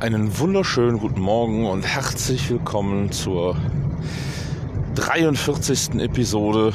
Einen 0.00 0.38
wunderschönen 0.38 0.98
guten 0.98 1.22
Morgen 1.22 1.64
und 1.64 1.86
herzlich 1.86 2.50
willkommen 2.50 3.10
zur 3.10 3.56
43. 4.96 5.94
Episode 6.00 6.74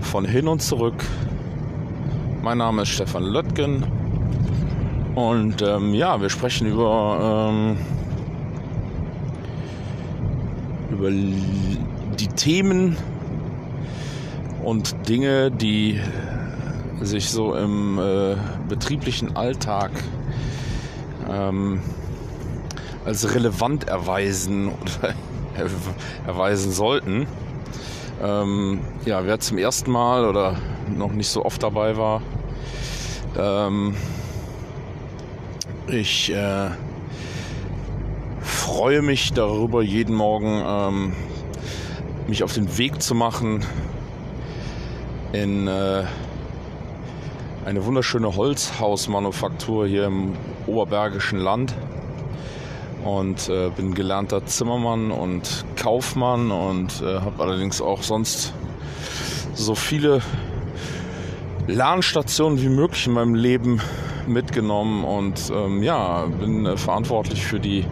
von 0.00 0.24
Hin 0.24 0.48
und 0.48 0.60
Zurück. 0.60 1.04
Mein 2.42 2.58
Name 2.58 2.82
ist 2.82 2.88
Stefan 2.88 3.22
Löttgen 3.22 3.86
und 5.14 5.62
ähm, 5.62 5.94
ja, 5.94 6.20
wir 6.20 6.30
sprechen 6.30 6.66
über, 6.66 7.52
ähm, 7.52 7.76
über 10.90 11.10
die 12.20 12.28
Themen 12.28 12.96
und 14.64 15.08
Dinge, 15.08 15.50
die 15.50 16.00
sich 17.00 17.30
so 17.30 17.54
im 17.54 17.98
äh, 17.98 18.36
betrieblichen 18.68 19.36
Alltag 19.36 19.90
ähm, 21.30 21.80
als 23.04 23.34
relevant 23.34 23.88
erweisen 23.88 24.68
oder 24.68 25.14
erweisen 26.26 26.72
sollten. 26.72 27.26
Ähm, 28.22 28.80
ja, 29.04 29.24
wer 29.24 29.38
zum 29.38 29.58
ersten 29.58 29.92
Mal 29.92 30.24
oder 30.24 30.56
noch 30.96 31.12
nicht 31.12 31.28
so 31.28 31.44
oft 31.44 31.62
dabei 31.62 31.96
war, 31.96 32.20
ähm, 33.38 33.94
ich 35.86 36.32
äh, 36.32 36.70
freue 38.40 39.02
mich 39.02 39.32
darüber, 39.32 39.82
jeden 39.82 40.14
Morgen 40.14 40.62
ähm, 40.66 41.12
mich 42.28 42.42
auf 42.42 42.52
den 42.52 42.76
Weg 42.76 43.02
zu 43.02 43.14
machen 43.14 43.64
in 45.32 45.66
äh, 45.66 46.04
eine 47.64 47.84
wunderschöne 47.84 48.36
Holzhausmanufaktur 48.36 49.86
hier 49.86 50.04
im 50.04 50.34
Oberbergischen 50.66 51.38
Land 51.38 51.74
und 53.04 53.48
äh, 53.48 53.70
bin 53.74 53.94
gelernter 53.94 54.44
Zimmermann 54.44 55.10
und 55.10 55.64
Kaufmann 55.76 56.50
und 56.50 57.02
äh, 57.02 57.20
habe 57.20 57.42
allerdings 57.42 57.80
auch 57.80 58.02
sonst 58.02 58.52
so 59.54 59.74
viele 59.74 60.20
Lernstationen 61.66 62.60
wie 62.60 62.68
möglich 62.68 63.06
in 63.06 63.14
meinem 63.14 63.34
Leben 63.34 63.80
mitgenommen 64.26 65.04
und 65.04 65.50
ähm, 65.50 65.82
ja, 65.82 66.26
bin 66.26 66.66
äh, 66.66 66.76
verantwortlich 66.76 67.44
für 67.44 67.58
die 67.58 67.86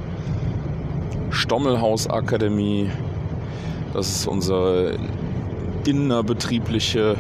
Stommelhaus 1.31 2.09
Akademie. 2.09 2.91
Das 3.97 4.09
ist 4.11 4.27
unsere 4.27 4.99
innerbetriebliche 5.87 7.17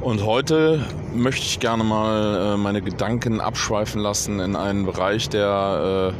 Und 0.00 0.24
heute 0.24 0.82
möchte 1.12 1.44
ich 1.44 1.60
gerne 1.60 1.84
mal 1.84 2.54
äh, 2.54 2.56
meine 2.56 2.80
Gedanken 2.80 3.38
abschweifen 3.38 4.00
lassen 4.00 4.40
in 4.40 4.56
einen 4.56 4.86
Bereich, 4.86 5.28
der 5.28 6.14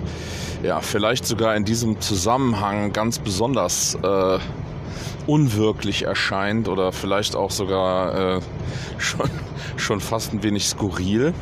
äh, 0.63 0.67
ja, 0.67 0.83
vielleicht 0.83 1.25
sogar 1.25 1.57
in 1.57 1.65
diesem 1.65 1.99
Zusammenhang 1.99 2.93
ganz 2.93 3.19
besonders 3.19 3.95
äh, 4.03 4.39
unwirklich 5.27 6.03
erscheint 6.03 6.69
oder 6.69 6.93
vielleicht 6.93 7.35
auch 7.35 7.51
sogar 7.51 8.37
äh, 8.37 8.41
schon, 8.99 9.31
schon 9.79 10.01
fast 10.01 10.35
ein 10.35 10.43
wenig 10.43 10.69
skurril. 10.69 11.33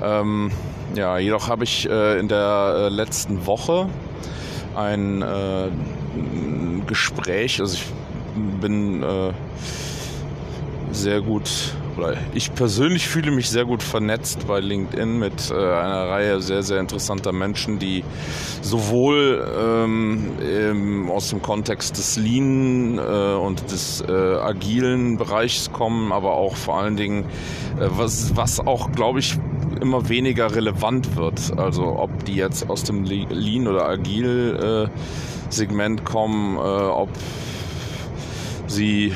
Ähm, 0.00 0.52
ja, 0.94 1.18
jedoch 1.18 1.48
habe 1.48 1.64
ich 1.64 1.90
äh, 1.90 2.20
in 2.20 2.28
der 2.28 2.90
letzten 2.90 3.44
Woche 3.44 3.88
ein 4.76 5.24
Gespräch, 6.86 7.60
also 7.60 7.74
ich 7.74 7.86
bin 8.60 9.02
sehr 10.98 11.20
gut 11.20 11.48
oder 11.96 12.16
ich 12.32 12.54
persönlich 12.54 13.08
fühle 13.08 13.30
mich 13.32 13.50
sehr 13.50 13.64
gut 13.64 13.82
vernetzt 13.82 14.46
bei 14.46 14.60
LinkedIn 14.60 15.18
mit 15.18 15.50
äh, 15.50 15.54
einer 15.54 16.08
Reihe 16.08 16.40
sehr, 16.40 16.62
sehr 16.62 16.78
interessanter 16.78 17.32
Menschen, 17.32 17.78
die 17.78 18.04
sowohl 18.62 19.44
ähm, 19.60 21.10
aus 21.10 21.30
dem 21.30 21.42
Kontext 21.42 21.98
des 21.98 22.16
Lean 22.16 22.98
äh, 22.98 23.34
und 23.34 23.70
des 23.70 24.00
äh, 24.00 24.12
agilen 24.12 25.16
Bereichs 25.16 25.72
kommen, 25.72 26.12
aber 26.12 26.34
auch 26.34 26.54
vor 26.56 26.78
allen 26.78 26.96
Dingen, 26.96 27.24
äh, 27.24 27.88
was, 27.88 28.36
was 28.36 28.60
auch, 28.60 28.92
glaube 28.92 29.18
ich, 29.18 29.36
immer 29.80 30.08
weniger 30.08 30.54
relevant 30.54 31.16
wird. 31.16 31.58
Also 31.58 31.98
ob 31.98 32.24
die 32.24 32.34
jetzt 32.34 32.70
aus 32.70 32.84
dem 32.84 33.04
Lean 33.04 33.66
oder 33.66 33.88
Agil 33.88 34.88
äh, 34.88 35.50
Segment 35.50 36.04
kommen, 36.04 36.56
äh, 36.56 36.60
ob 36.60 37.08
sie 38.66 39.12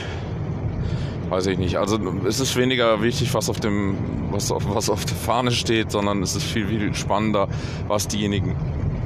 weiß 1.32 1.46
ich 1.46 1.56
nicht. 1.58 1.76
Also 1.78 1.98
es 2.28 2.40
ist 2.40 2.56
weniger 2.56 3.00
wichtig, 3.00 3.32
was 3.32 3.48
auf 3.48 3.58
dem, 3.58 3.96
was 4.30 4.52
auf, 4.52 4.64
was 4.68 4.90
auf 4.90 5.06
der 5.06 5.16
Fahne 5.16 5.50
steht, 5.50 5.90
sondern 5.90 6.22
es 6.22 6.36
ist 6.36 6.44
viel, 6.44 6.66
viel 6.66 6.94
spannender, 6.94 7.48
was 7.88 8.06
diejenigen 8.06 8.54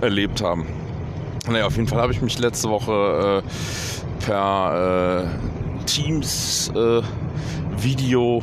erlebt 0.01 0.43
haben. 0.43 0.67
Naja, 1.49 1.67
auf 1.67 1.77
jeden 1.77 1.87
Fall 1.87 2.01
habe 2.01 2.13
ich 2.13 2.21
mich 2.21 2.41
letzte 2.41 2.69
Woche 2.69 3.43
äh, 3.45 4.25
per 4.25 5.23
äh, 5.23 5.85
Teams 5.87 6.73
äh, 6.75 7.01
Video 7.79 8.43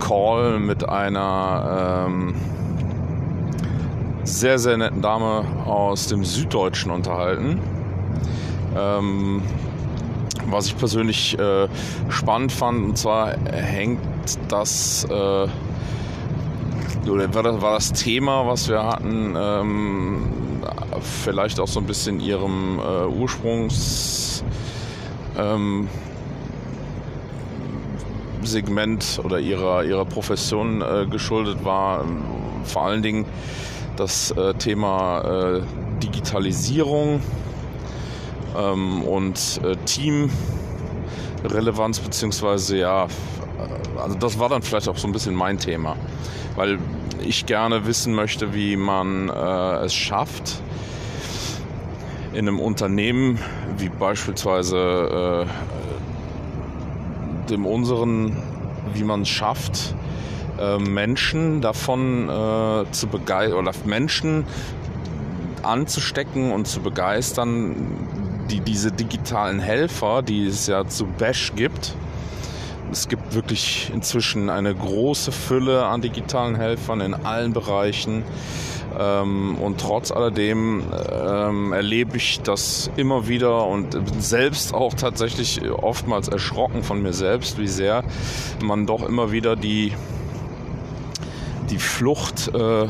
Call 0.00 0.58
mit 0.58 0.88
einer 0.88 2.06
ähm, 2.08 2.34
sehr, 4.24 4.58
sehr 4.58 4.76
netten 4.76 5.00
Dame 5.00 5.44
aus 5.64 6.08
dem 6.08 6.24
Süddeutschen 6.24 6.90
unterhalten. 6.90 7.60
Ähm, 8.76 9.42
was 10.50 10.66
ich 10.66 10.76
persönlich 10.76 11.38
äh, 11.38 11.68
spannend 12.08 12.52
fand. 12.52 12.84
Und 12.84 12.98
zwar 12.98 13.36
hängt 13.52 14.00
das, 14.48 15.04
äh, 15.04 15.48
oder 17.08 17.62
war 17.62 17.72
das, 17.74 17.92
Thema, 17.92 18.46
was 18.46 18.68
wir 18.68 18.84
hatten, 18.84 19.34
ähm, 19.36 20.22
vielleicht 21.00 21.60
auch 21.60 21.68
so 21.68 21.80
ein 21.80 21.86
bisschen 21.86 22.20
ihrem 22.20 22.78
äh, 22.78 23.06
Ursprungs. 23.06 24.44
Ähm, 25.38 25.88
oder 29.24 29.38
ihrer, 29.38 29.84
ihrer 29.84 30.04
Profession 30.04 30.82
äh, 30.82 31.06
geschuldet 31.06 31.64
war. 31.64 32.04
Vor 32.64 32.82
allen 32.82 33.02
Dingen 33.02 33.26
das 33.96 34.30
äh, 34.32 34.54
Thema 34.54 35.20
äh, 35.20 35.60
Digitalisierung 36.02 37.20
ähm, 38.58 39.02
und 39.02 39.60
äh, 39.64 39.76
Teamrelevanz, 41.42 42.00
beziehungsweise 42.00 42.78
ja, 42.78 43.06
also 44.02 44.16
das 44.16 44.38
war 44.38 44.48
dann 44.48 44.62
vielleicht 44.62 44.88
auch 44.88 44.96
so 44.96 45.08
ein 45.08 45.12
bisschen 45.12 45.34
mein 45.34 45.58
Thema, 45.58 45.96
weil 46.56 46.78
ich 47.22 47.46
gerne 47.46 47.86
wissen 47.86 48.14
möchte, 48.14 48.54
wie 48.54 48.76
man 48.76 49.28
äh, 49.28 49.84
es 49.84 49.94
schafft, 49.94 50.62
in 52.32 52.48
einem 52.48 52.60
Unternehmen 52.60 53.38
wie 53.76 53.88
beispielsweise 53.88 55.46
äh, 55.46 55.50
dem 57.50 57.66
unseren, 57.66 58.36
wie 58.94 59.04
man 59.04 59.22
es 59.22 59.28
schafft, 59.28 59.94
äh, 60.58 60.78
Menschen 60.78 61.60
davon 61.60 62.28
äh, 62.28 62.90
zu 62.92 63.08
begeistern 63.08 63.58
oder 63.58 63.72
Menschen 63.84 64.44
anzustecken 65.62 66.52
und 66.52 66.66
zu 66.66 66.80
begeistern, 66.80 67.74
die, 68.50 68.60
diese 68.60 68.92
digitalen 68.92 69.60
Helfer, 69.60 70.22
die 70.22 70.46
es 70.46 70.66
ja 70.66 70.86
zu 70.86 71.06
Bash 71.06 71.52
gibt, 71.54 71.94
es 72.92 73.08
gibt 73.08 73.34
wirklich 73.34 73.90
inzwischen 73.94 74.50
eine 74.50 74.74
große 74.74 75.30
Fülle 75.30 75.86
an 75.86 76.00
digitalen 76.00 76.56
Helfern 76.56 77.00
in 77.00 77.14
allen 77.14 77.52
Bereichen. 77.52 78.24
Ähm, 78.98 79.56
und 79.56 79.80
trotz 79.80 80.10
alledem 80.10 80.82
ähm, 81.12 81.72
erlebe 81.72 82.16
ich 82.16 82.40
das 82.42 82.90
immer 82.96 83.28
wieder 83.28 83.66
und 83.66 83.96
selbst 84.18 84.74
auch 84.74 84.94
tatsächlich 84.94 85.62
oftmals 85.70 86.26
erschrocken 86.26 86.82
von 86.82 87.00
mir 87.00 87.12
selbst, 87.12 87.58
wie 87.58 87.68
sehr 87.68 88.02
man 88.60 88.86
doch 88.86 89.08
immer 89.08 89.30
wieder 89.30 89.54
die, 89.54 89.92
die 91.70 91.78
Flucht 91.78 92.52
äh, 92.52 92.88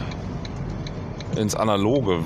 ins 1.39 1.55
Analoge 1.55 2.21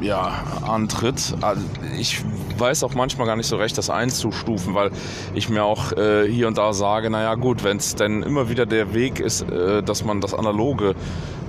ja, 0.00 0.42
antritt. 0.66 1.34
Also 1.40 1.62
ich 1.98 2.22
weiß 2.58 2.84
auch 2.84 2.94
manchmal 2.94 3.26
gar 3.26 3.36
nicht 3.36 3.46
so 3.46 3.56
recht, 3.56 3.76
das 3.78 3.90
einzustufen, 3.90 4.74
weil 4.74 4.90
ich 5.34 5.48
mir 5.48 5.64
auch 5.64 5.92
äh, 5.92 6.28
hier 6.30 6.48
und 6.48 6.58
da 6.58 6.72
sage, 6.72 7.10
naja 7.10 7.34
gut, 7.34 7.64
wenn 7.64 7.78
es 7.78 7.94
denn 7.94 8.22
immer 8.22 8.48
wieder 8.48 8.66
der 8.66 8.94
Weg 8.94 9.20
ist, 9.20 9.42
äh, 9.42 9.82
dass 9.82 10.04
man 10.04 10.20
das 10.20 10.34
Analoge 10.34 10.94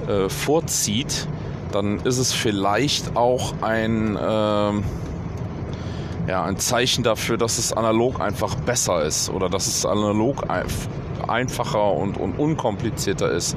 äh, 0.08 0.30
vorzieht, 0.30 1.28
dann 1.72 2.00
ist 2.00 2.18
es 2.18 2.34
vielleicht 2.34 3.16
auch 3.16 3.54
ein, 3.62 4.18
ähm, 4.22 4.84
ja, 6.28 6.44
ein 6.44 6.58
Zeichen 6.58 7.04
dafür, 7.04 7.38
dass 7.38 7.58
es 7.58 7.74
analog 7.74 8.20
einfach 8.20 8.56
besser 8.56 9.04
ist 9.04 9.30
oder 9.30 9.50
dass 9.50 9.68
es 9.68 9.86
analog 9.86 10.50
einfacher 11.30 11.94
und, 11.94 12.18
und 12.18 12.38
unkomplizierter 12.38 13.32
ist. 13.32 13.56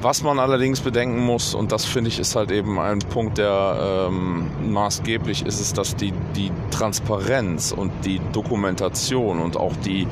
Was 0.00 0.22
man 0.22 0.38
allerdings 0.38 0.80
bedenken 0.80 1.20
muss, 1.20 1.54
und 1.54 1.70
das 1.70 1.84
finde 1.84 2.08
ich 2.08 2.18
ist 2.18 2.34
halt 2.34 2.50
eben 2.50 2.78
ein 2.80 2.98
Punkt, 2.98 3.38
der 3.38 4.08
ähm, 4.08 4.50
maßgeblich 4.72 5.46
ist, 5.46 5.60
ist, 5.60 5.78
dass 5.78 5.94
die, 5.94 6.12
die 6.34 6.50
Transparenz 6.70 7.72
und 7.72 7.92
die 8.04 8.20
Dokumentation 8.32 9.38
und 9.38 9.56
auch 9.56 9.76
die, 9.76 10.08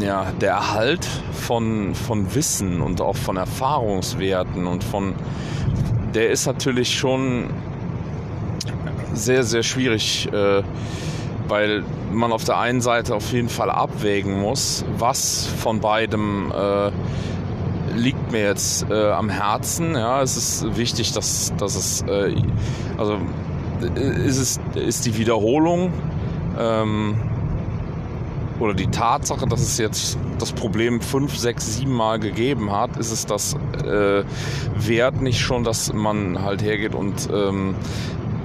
ja, 0.00 0.26
der 0.40 0.52
Erhalt 0.52 1.06
von, 1.32 1.94
von 1.94 2.34
Wissen 2.34 2.80
und 2.82 3.00
auch 3.00 3.16
von 3.16 3.36
Erfahrungswerten 3.36 4.66
und 4.66 4.84
von, 4.84 5.14
der 6.14 6.30
ist 6.30 6.46
natürlich 6.46 6.96
schon 6.96 7.50
sehr, 9.12 9.42
sehr 9.42 9.62
schwierig, 9.62 10.28
äh, 10.32 10.62
weil 11.48 11.84
man 12.12 12.32
auf 12.32 12.44
der 12.44 12.58
einen 12.58 12.80
Seite 12.80 13.14
auf 13.14 13.32
jeden 13.32 13.48
Fall 13.48 13.70
abwägen 13.70 14.40
muss, 14.40 14.84
was 14.98 15.46
von 15.46 15.80
beidem 15.80 16.52
äh, 16.52 16.90
liegt 17.96 18.32
mir 18.32 18.44
jetzt 18.44 18.90
äh, 18.90 19.10
am 19.10 19.28
Herzen. 19.28 19.94
Ja, 19.94 20.22
es 20.22 20.36
ist 20.36 20.76
wichtig, 20.76 21.12
dass, 21.12 21.52
dass 21.56 21.76
es, 21.76 22.02
äh, 22.02 22.34
also 22.96 23.18
äh, 23.96 24.26
ist 24.26 24.38
es 24.38 24.60
ist 24.74 25.06
die 25.06 25.16
Wiederholung 25.16 25.92
ähm, 26.58 27.16
oder 28.58 28.74
die 28.74 28.88
Tatsache, 28.88 29.46
dass 29.46 29.60
es 29.60 29.78
jetzt 29.78 30.18
das 30.38 30.52
Problem 30.52 31.00
fünf, 31.00 31.36
sechs, 31.36 31.76
sieben 31.76 31.92
Mal 31.92 32.18
gegeben 32.18 32.72
hat, 32.72 32.96
ist 32.96 33.10
es 33.10 33.26
das 33.26 33.54
äh, 33.84 34.24
wert 34.76 35.20
nicht 35.20 35.40
schon, 35.40 35.64
dass 35.64 35.92
man 35.92 36.42
halt 36.42 36.62
hergeht 36.62 36.94
und 36.94 37.28
ähm, 37.32 37.74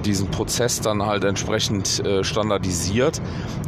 diesen 0.02 0.28
Prozess 0.28 0.80
dann 0.80 1.04
halt 1.04 1.24
entsprechend 1.24 2.04
äh, 2.04 2.24
standardisiert 2.24 3.20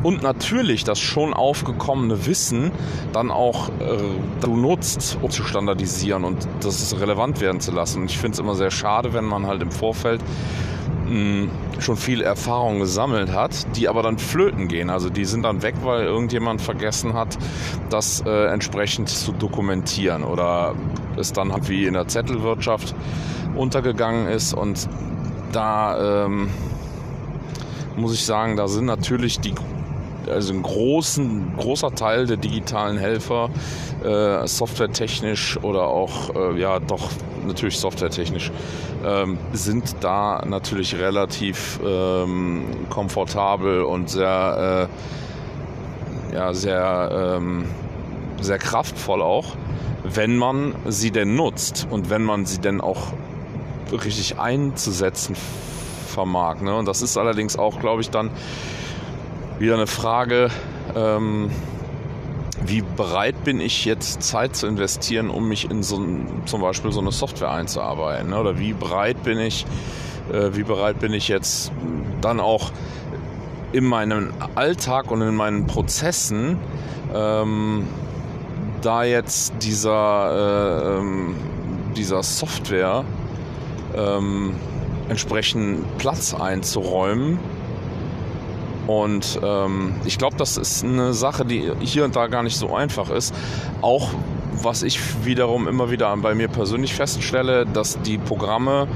und 0.02 0.22
natürlich 0.22 0.84
das 0.84 0.98
schon 1.00 1.32
aufgekommene 1.32 2.26
Wissen 2.26 2.72
dann 3.12 3.30
auch 3.30 3.68
äh, 3.68 3.98
du 4.40 4.56
nutzt, 4.56 5.18
um 5.22 5.30
zu 5.30 5.44
standardisieren 5.44 6.24
und 6.24 6.46
das 6.60 6.98
relevant 7.00 7.40
werden 7.40 7.60
zu 7.60 7.72
lassen. 7.72 8.02
Und 8.02 8.10
ich 8.10 8.18
finde 8.18 8.34
es 8.34 8.38
immer 8.38 8.54
sehr 8.54 8.70
schade, 8.70 9.12
wenn 9.12 9.24
man 9.24 9.46
halt 9.46 9.62
im 9.62 9.70
Vorfeld 9.70 10.20
mh, 11.08 11.48
schon 11.80 11.96
viel 11.96 12.22
Erfahrung 12.22 12.78
gesammelt 12.78 13.32
hat, 13.32 13.76
die 13.76 13.88
aber 13.88 14.02
dann 14.02 14.18
flöten 14.18 14.68
gehen. 14.68 14.90
Also 14.90 15.10
die 15.10 15.24
sind 15.24 15.42
dann 15.42 15.62
weg, 15.62 15.74
weil 15.82 16.04
irgendjemand 16.04 16.60
vergessen 16.60 17.14
hat, 17.14 17.38
das 17.90 18.22
äh, 18.26 18.46
entsprechend 18.46 19.08
zu 19.08 19.32
dokumentieren 19.32 20.24
oder 20.24 20.74
es 21.16 21.32
dann 21.32 21.52
wie 21.68 21.86
in 21.86 21.94
der 21.94 22.08
Zettelwirtschaft 22.08 22.94
untergegangen 23.56 24.28
ist 24.28 24.52
und 24.52 24.88
da 25.54 26.24
ähm, 26.24 26.50
muss 27.96 28.14
ich 28.14 28.24
sagen, 28.24 28.56
da 28.56 28.68
sind 28.68 28.86
natürlich 28.86 29.40
die 29.40 29.54
also 30.30 30.54
ein 30.54 30.62
großen, 30.62 31.56
großer 31.56 31.94
Teil 31.94 32.26
der 32.26 32.36
digitalen 32.36 32.96
Helfer, 32.96 33.50
äh, 34.02 34.46
softwaretechnisch 34.46 35.58
oder 35.62 35.86
auch, 35.86 36.34
äh, 36.34 36.58
ja, 36.58 36.80
doch 36.80 37.10
natürlich 37.46 37.78
softwaretechnisch, 37.78 38.50
ähm, 39.04 39.38
sind 39.52 39.96
da 40.00 40.42
natürlich 40.46 40.96
relativ 40.96 41.78
ähm, 41.84 42.64
komfortabel 42.88 43.82
und 43.82 44.08
sehr, 44.08 44.88
äh, 46.32 46.34
ja, 46.34 46.54
sehr, 46.54 47.36
ähm, 47.36 47.66
sehr 48.40 48.58
kraftvoll 48.58 49.22
auch, 49.22 49.56
wenn 50.04 50.36
man 50.36 50.74
sie 50.86 51.10
denn 51.10 51.34
nutzt 51.34 51.86
und 51.90 52.10
wenn 52.10 52.22
man 52.22 52.46
sie 52.46 52.60
denn 52.60 52.80
auch 52.80 53.12
richtig 53.92 54.38
einzusetzen 54.38 55.36
vermag. 56.14 56.60
Ne? 56.60 56.74
Und 56.74 56.86
das 56.86 57.02
ist 57.02 57.16
allerdings 57.16 57.58
auch, 57.58 57.80
glaube 57.80 58.00
ich, 58.00 58.10
dann 58.10 58.30
wieder 59.58 59.74
eine 59.74 59.86
Frage, 59.86 60.50
ähm, 60.94 61.50
wie 62.64 62.82
bereit 62.82 63.44
bin 63.44 63.60
ich 63.60 63.84
jetzt 63.84 64.22
Zeit 64.22 64.56
zu 64.56 64.66
investieren, 64.66 65.28
um 65.28 65.48
mich 65.48 65.70
in 65.70 65.82
so 65.82 66.00
zum 66.46 66.60
Beispiel 66.60 66.92
so 66.92 67.00
eine 67.00 67.12
Software 67.12 67.50
einzuarbeiten? 67.50 68.30
Ne? 68.30 68.38
Oder 68.38 68.58
wie 68.58 68.72
bereit 68.72 69.22
bin 69.22 69.38
ich, 69.38 69.66
äh, 70.32 70.50
wie 70.52 70.62
bereit 70.62 70.98
bin 70.98 71.12
ich 71.12 71.28
jetzt 71.28 71.72
dann 72.20 72.40
auch 72.40 72.72
in 73.72 73.84
meinem 73.84 74.32
Alltag 74.54 75.10
und 75.10 75.20
in 75.20 75.34
meinen 75.34 75.66
Prozessen 75.66 76.58
ähm, 77.12 77.86
da 78.82 79.04
jetzt 79.04 79.54
dieser, 79.60 80.94
äh, 80.94 80.98
ähm, 80.98 81.34
dieser 81.96 82.22
Software 82.22 83.04
ähm, 83.96 84.54
entsprechend 85.08 85.98
Platz 85.98 86.34
einzuräumen. 86.34 87.38
Und 88.86 89.40
ähm, 89.42 89.94
ich 90.04 90.18
glaube, 90.18 90.36
das 90.36 90.56
ist 90.56 90.84
eine 90.84 91.14
Sache, 91.14 91.44
die 91.44 91.70
hier 91.80 92.04
und 92.04 92.16
da 92.16 92.26
gar 92.26 92.42
nicht 92.42 92.56
so 92.56 92.74
einfach 92.74 93.10
ist. 93.10 93.34
Auch 93.80 94.10
was 94.62 94.82
ich 94.82 95.24
wiederum 95.24 95.68
immer 95.68 95.90
wieder 95.90 96.14
bei 96.16 96.34
mir 96.34 96.48
persönlich 96.48 96.94
feststelle, 96.94 97.66
dass 97.66 98.00
die 98.02 98.18
Programme 98.18 98.86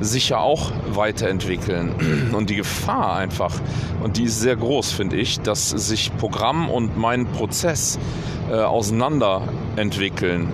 sich 0.00 0.28
ja 0.30 0.38
auch 0.38 0.72
weiterentwickeln. 0.90 2.30
Und 2.32 2.50
die 2.50 2.56
Gefahr 2.56 3.16
einfach, 3.16 3.54
und 4.02 4.16
die 4.16 4.24
ist 4.24 4.40
sehr 4.40 4.54
groß, 4.54 4.92
finde 4.92 5.16
ich, 5.16 5.40
dass 5.40 5.70
sich 5.70 6.16
Programm 6.18 6.70
und 6.70 6.96
mein 6.96 7.26
Prozess 7.26 7.98
äh, 8.48 8.54
auseinander 8.54 9.42
entwickeln. 9.76 10.52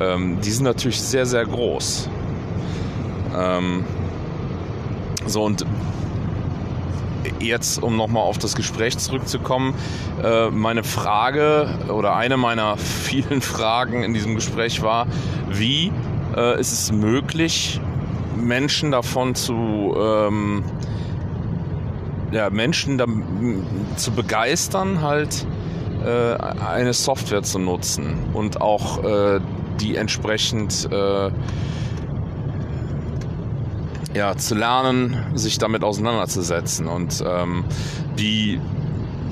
Ähm, 0.00 0.38
die 0.40 0.50
sind 0.50 0.64
natürlich 0.64 1.00
sehr, 1.00 1.26
sehr 1.26 1.44
groß. 1.44 2.08
Ähm, 3.36 3.84
so 5.26 5.44
und 5.44 5.64
jetzt, 7.38 7.82
um 7.82 7.96
nochmal 7.96 8.22
auf 8.22 8.38
das 8.38 8.54
Gespräch 8.54 8.98
zurückzukommen, 8.98 9.74
äh, 10.22 10.50
meine 10.50 10.84
Frage 10.84 11.68
oder 11.88 12.16
eine 12.16 12.36
meiner 12.36 12.76
vielen 12.76 13.40
Fragen 13.40 14.02
in 14.02 14.14
diesem 14.14 14.34
Gespräch 14.34 14.82
war, 14.82 15.06
wie 15.48 15.92
äh, 16.36 16.60
ist 16.60 16.72
es 16.72 16.92
möglich, 16.92 17.80
Menschen 18.36 18.90
davon 18.90 19.34
zu 19.34 19.94
ähm, 19.98 20.64
ja, 22.32 22.48
Menschen 22.50 22.96
da, 22.96 23.06
zu 23.96 24.12
begeistern, 24.12 25.02
halt 25.02 25.46
äh, 26.04 26.34
eine 26.64 26.92
Software 26.92 27.42
zu 27.42 27.58
nutzen 27.58 28.14
und 28.32 28.60
auch 28.60 29.04
äh, 29.04 29.40
die 29.80 29.96
entsprechend 29.96 30.88
äh, 30.90 31.30
ja, 34.14 34.36
zu 34.36 34.54
lernen, 34.54 35.16
sich 35.34 35.58
damit 35.58 35.84
auseinanderzusetzen 35.84 36.86
und 36.86 37.22
ähm, 37.26 37.64
die, 38.18 38.60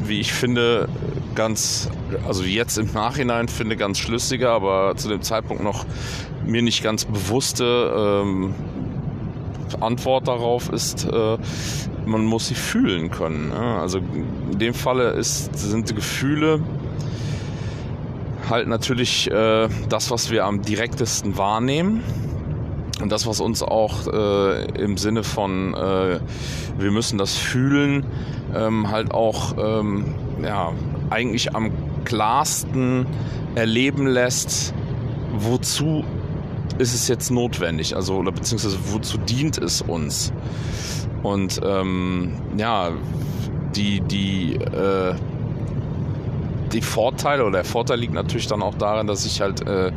wie 0.05 0.21
ich 0.21 0.33
finde, 0.33 0.89
ganz, 1.35 1.89
also 2.27 2.43
jetzt 2.43 2.79
im 2.79 2.93
Nachhinein 2.93 3.49
finde 3.49 3.77
ganz 3.77 3.99
schlüssige, 3.99 4.51
aber 4.51 4.97
zu 4.97 5.09
dem 5.09 5.23
Zeitpunkt 5.23 5.63
noch 5.63 5.85
mir 6.45 6.63
nicht 6.63 6.83
ganz 6.83 7.05
bewusste 7.05 8.23
ähm, 8.23 8.55
Antwort 9.81 10.29
darauf 10.29 10.71
ist, 10.73 11.05
äh, 11.05 11.39
man 12.07 12.25
muss 12.25 12.49
sie 12.49 12.55
fühlen 12.55 13.11
können. 13.11 13.51
Ja? 13.53 13.81
Also 13.81 13.99
in 13.99 14.59
dem 14.59 14.75
Falle 14.75 15.11
ist, 15.11 15.57
sind 15.59 15.95
Gefühle 15.95 16.61
halt 18.49 18.67
natürlich 18.67 19.31
äh, 19.31 19.69
das, 19.89 20.11
was 20.11 20.31
wir 20.31 20.45
am 20.45 20.63
direktesten 20.63 21.37
wahrnehmen 21.37 22.03
und 23.01 23.13
das, 23.13 23.27
was 23.27 23.41
uns 23.41 23.63
auch 23.63 24.07
äh, 24.07 24.65
im 24.81 24.97
Sinne 24.97 25.23
von, 25.23 25.75
äh, 25.75 26.21
wir 26.79 26.91
müssen 26.91 27.19
das 27.19 27.37
fühlen, 27.37 28.05
ähm, 28.55 28.91
halt 28.91 29.13
auch 29.13 29.55
ähm, 29.59 30.15
ja, 30.43 30.73
eigentlich 31.11 31.55
am 31.55 31.71
klarsten 32.05 33.07
erleben 33.55 34.07
lässt, 34.07 34.75
wozu 35.37 36.05
ist 36.79 36.95
es 36.95 37.09
jetzt 37.09 37.31
notwendig, 37.31 37.97
also 37.97 38.17
oder 38.17 38.33
beziehungsweise 38.33 38.79
wozu 38.93 39.19
dient 39.19 39.59
es 39.59 39.83
uns. 39.83 40.33
Und 41.23 41.61
ähm, 41.65 42.35
ja, 42.57 42.93
die, 43.75 44.01
die 44.01 44.55
äh, 44.55 45.15
die 46.73 46.83
Vorteile 46.83 47.43
oder 47.43 47.59
der 47.59 47.65
Vorteil 47.65 47.99
liegt 47.99 48.15
natürlich 48.15 48.47
dann 48.47 48.63
auch 48.63 48.75
darin, 48.75 49.07
dass 49.07 49.25
ich 49.25 49.41
halt 49.41 49.67
äh, 49.67 49.93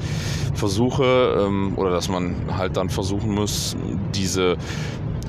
versuche 0.53 1.45
ähm, 1.45 1.73
oder 1.77 1.91
dass 1.91 2.09
man 2.09 2.57
halt 2.57 2.77
dann 2.77 2.89
versuchen 2.89 3.33
muss, 3.33 3.75
diese 4.13 4.57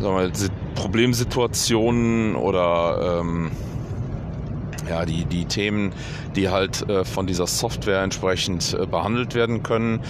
sagen 0.00 0.16
wir, 0.16 0.48
Problemsituationen 0.74 2.34
oder 2.34 3.20
ähm, 3.20 3.50
ja, 4.88 5.04
die, 5.04 5.24
die 5.24 5.44
Themen, 5.44 5.92
die 6.34 6.48
halt 6.48 6.88
äh, 6.88 7.04
von 7.04 7.26
dieser 7.26 7.46
Software 7.46 8.02
entsprechend 8.02 8.74
äh, 8.74 8.86
behandelt 8.86 9.34
werden 9.34 9.62
können, 9.62 10.00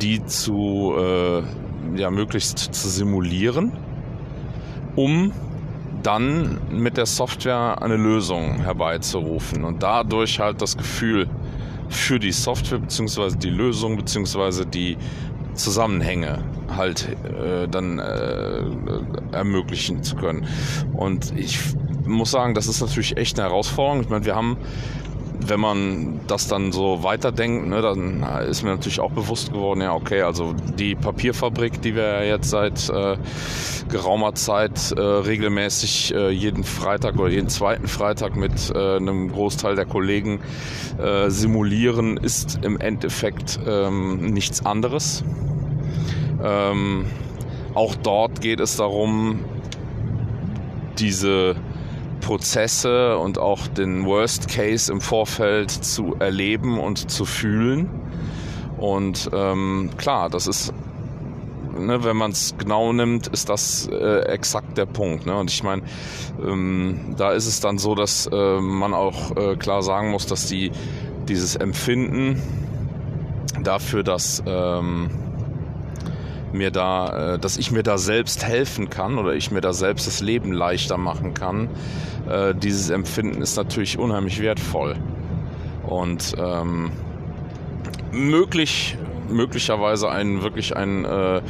die 0.00 0.24
zu 0.24 0.94
äh, 0.98 1.42
ja, 1.96 2.10
möglichst 2.10 2.58
zu 2.58 2.88
simulieren, 2.88 3.72
um 4.96 5.32
dann 6.02 6.58
mit 6.70 6.96
der 6.96 7.06
Software 7.06 7.80
eine 7.80 7.96
Lösung 7.96 8.60
herbeizurufen 8.60 9.64
und 9.64 9.82
dadurch 9.82 10.40
halt 10.40 10.60
das 10.62 10.76
Gefühl 10.76 11.28
für 11.88 12.18
die 12.18 12.32
Software 12.32 12.78
beziehungsweise 12.78 13.36
die 13.36 13.50
Lösung 13.50 13.96
beziehungsweise 13.96 14.66
die 14.66 14.96
Zusammenhänge 15.54 16.42
halt 16.74 17.08
äh, 17.24 17.68
dann 17.68 17.98
äh, 17.98 18.62
ermöglichen 19.32 20.02
zu 20.02 20.16
können. 20.16 20.46
Und 20.94 21.32
ich 21.36 21.58
muss 22.06 22.30
sagen, 22.30 22.54
das 22.54 22.66
ist 22.66 22.80
natürlich 22.80 23.16
echt 23.16 23.38
eine 23.38 23.48
Herausforderung. 23.48 24.00
Ich 24.00 24.08
meine, 24.08 24.24
wir 24.24 24.34
haben 24.34 24.56
wenn 25.48 25.60
man 25.60 26.20
das 26.26 26.48
dann 26.48 26.72
so 26.72 27.02
weiterdenkt, 27.02 27.68
ne, 27.68 27.82
dann 27.82 28.22
ist 28.48 28.62
mir 28.62 28.70
natürlich 28.70 29.00
auch 29.00 29.10
bewusst 29.10 29.52
geworden, 29.52 29.80
ja, 29.80 29.94
okay, 29.94 30.22
also 30.22 30.54
die 30.78 30.94
Papierfabrik, 30.94 31.82
die 31.82 31.94
wir 31.94 32.26
jetzt 32.26 32.50
seit 32.50 32.88
äh, 32.88 33.16
geraumer 33.88 34.34
Zeit 34.34 34.92
äh, 34.92 35.00
regelmäßig 35.00 36.14
äh, 36.14 36.30
jeden 36.30 36.64
Freitag 36.64 37.18
oder 37.18 37.28
jeden 37.28 37.48
zweiten 37.48 37.88
Freitag 37.88 38.36
mit 38.36 38.72
äh, 38.74 38.96
einem 38.96 39.32
Großteil 39.32 39.74
der 39.76 39.86
Kollegen 39.86 40.40
äh, 40.98 41.28
simulieren, 41.30 42.16
ist 42.16 42.60
im 42.62 42.78
Endeffekt 42.78 43.58
ähm, 43.66 44.32
nichts 44.32 44.64
anderes. 44.64 45.24
Ähm, 46.42 47.04
auch 47.74 47.94
dort 47.94 48.40
geht 48.40 48.60
es 48.60 48.76
darum, 48.76 49.40
diese 50.98 51.56
Prozesse 52.22 53.18
und 53.18 53.38
auch 53.38 53.66
den 53.66 54.06
Worst 54.06 54.48
Case 54.48 54.90
im 54.90 55.02
Vorfeld 55.02 55.70
zu 55.70 56.16
erleben 56.18 56.78
und 56.78 57.10
zu 57.10 57.26
fühlen. 57.26 57.90
Und 58.78 59.28
ähm, 59.34 59.90
klar, 59.98 60.30
das 60.30 60.46
ist, 60.46 60.72
ne, 61.78 62.02
wenn 62.02 62.16
man 62.16 62.30
es 62.30 62.54
genau 62.56 62.92
nimmt, 62.92 63.26
ist 63.26 63.48
das 63.48 63.88
äh, 63.92 64.20
exakt 64.22 64.78
der 64.78 64.86
Punkt. 64.86 65.26
Ne? 65.26 65.36
Und 65.36 65.50
ich 65.50 65.62
meine, 65.62 65.82
ähm, 66.42 67.14
da 67.16 67.32
ist 67.32 67.46
es 67.46 67.60
dann 67.60 67.78
so, 67.78 67.94
dass 67.94 68.26
äh, 68.32 68.60
man 68.60 68.94
auch 68.94 69.36
äh, 69.36 69.56
klar 69.56 69.82
sagen 69.82 70.10
muss, 70.10 70.26
dass 70.26 70.46
die 70.46 70.72
dieses 71.28 71.56
Empfinden 71.56 72.40
dafür, 73.62 74.02
dass 74.02 74.42
ähm, 74.46 75.10
mir 76.52 76.70
da, 76.70 77.34
äh, 77.34 77.38
dass 77.38 77.56
ich 77.56 77.70
mir 77.70 77.82
da 77.82 77.98
selbst 77.98 78.46
helfen 78.46 78.90
kann 78.90 79.18
oder 79.18 79.34
ich 79.34 79.50
mir 79.50 79.60
da 79.60 79.72
selbst 79.72 80.06
das 80.06 80.20
Leben 80.20 80.52
leichter 80.52 80.98
machen 80.98 81.34
kann, 81.34 81.68
äh, 82.28 82.54
dieses 82.54 82.90
Empfinden 82.90 83.42
ist 83.42 83.56
natürlich 83.56 83.98
unheimlich 83.98 84.40
wertvoll. 84.40 84.96
Und 85.86 86.34
ähm, 86.38 86.90
möglich, 88.12 88.96
möglicherweise 89.28 90.10
ein 90.10 90.42
wirklich 90.42 90.76
ein, 90.76 91.04
äh, 91.04 91.40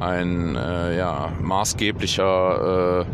ein 0.00 0.56
äh, 0.56 0.96
ja, 0.96 1.32
maßgeblicher, 1.40 3.02
äh, 3.02 3.04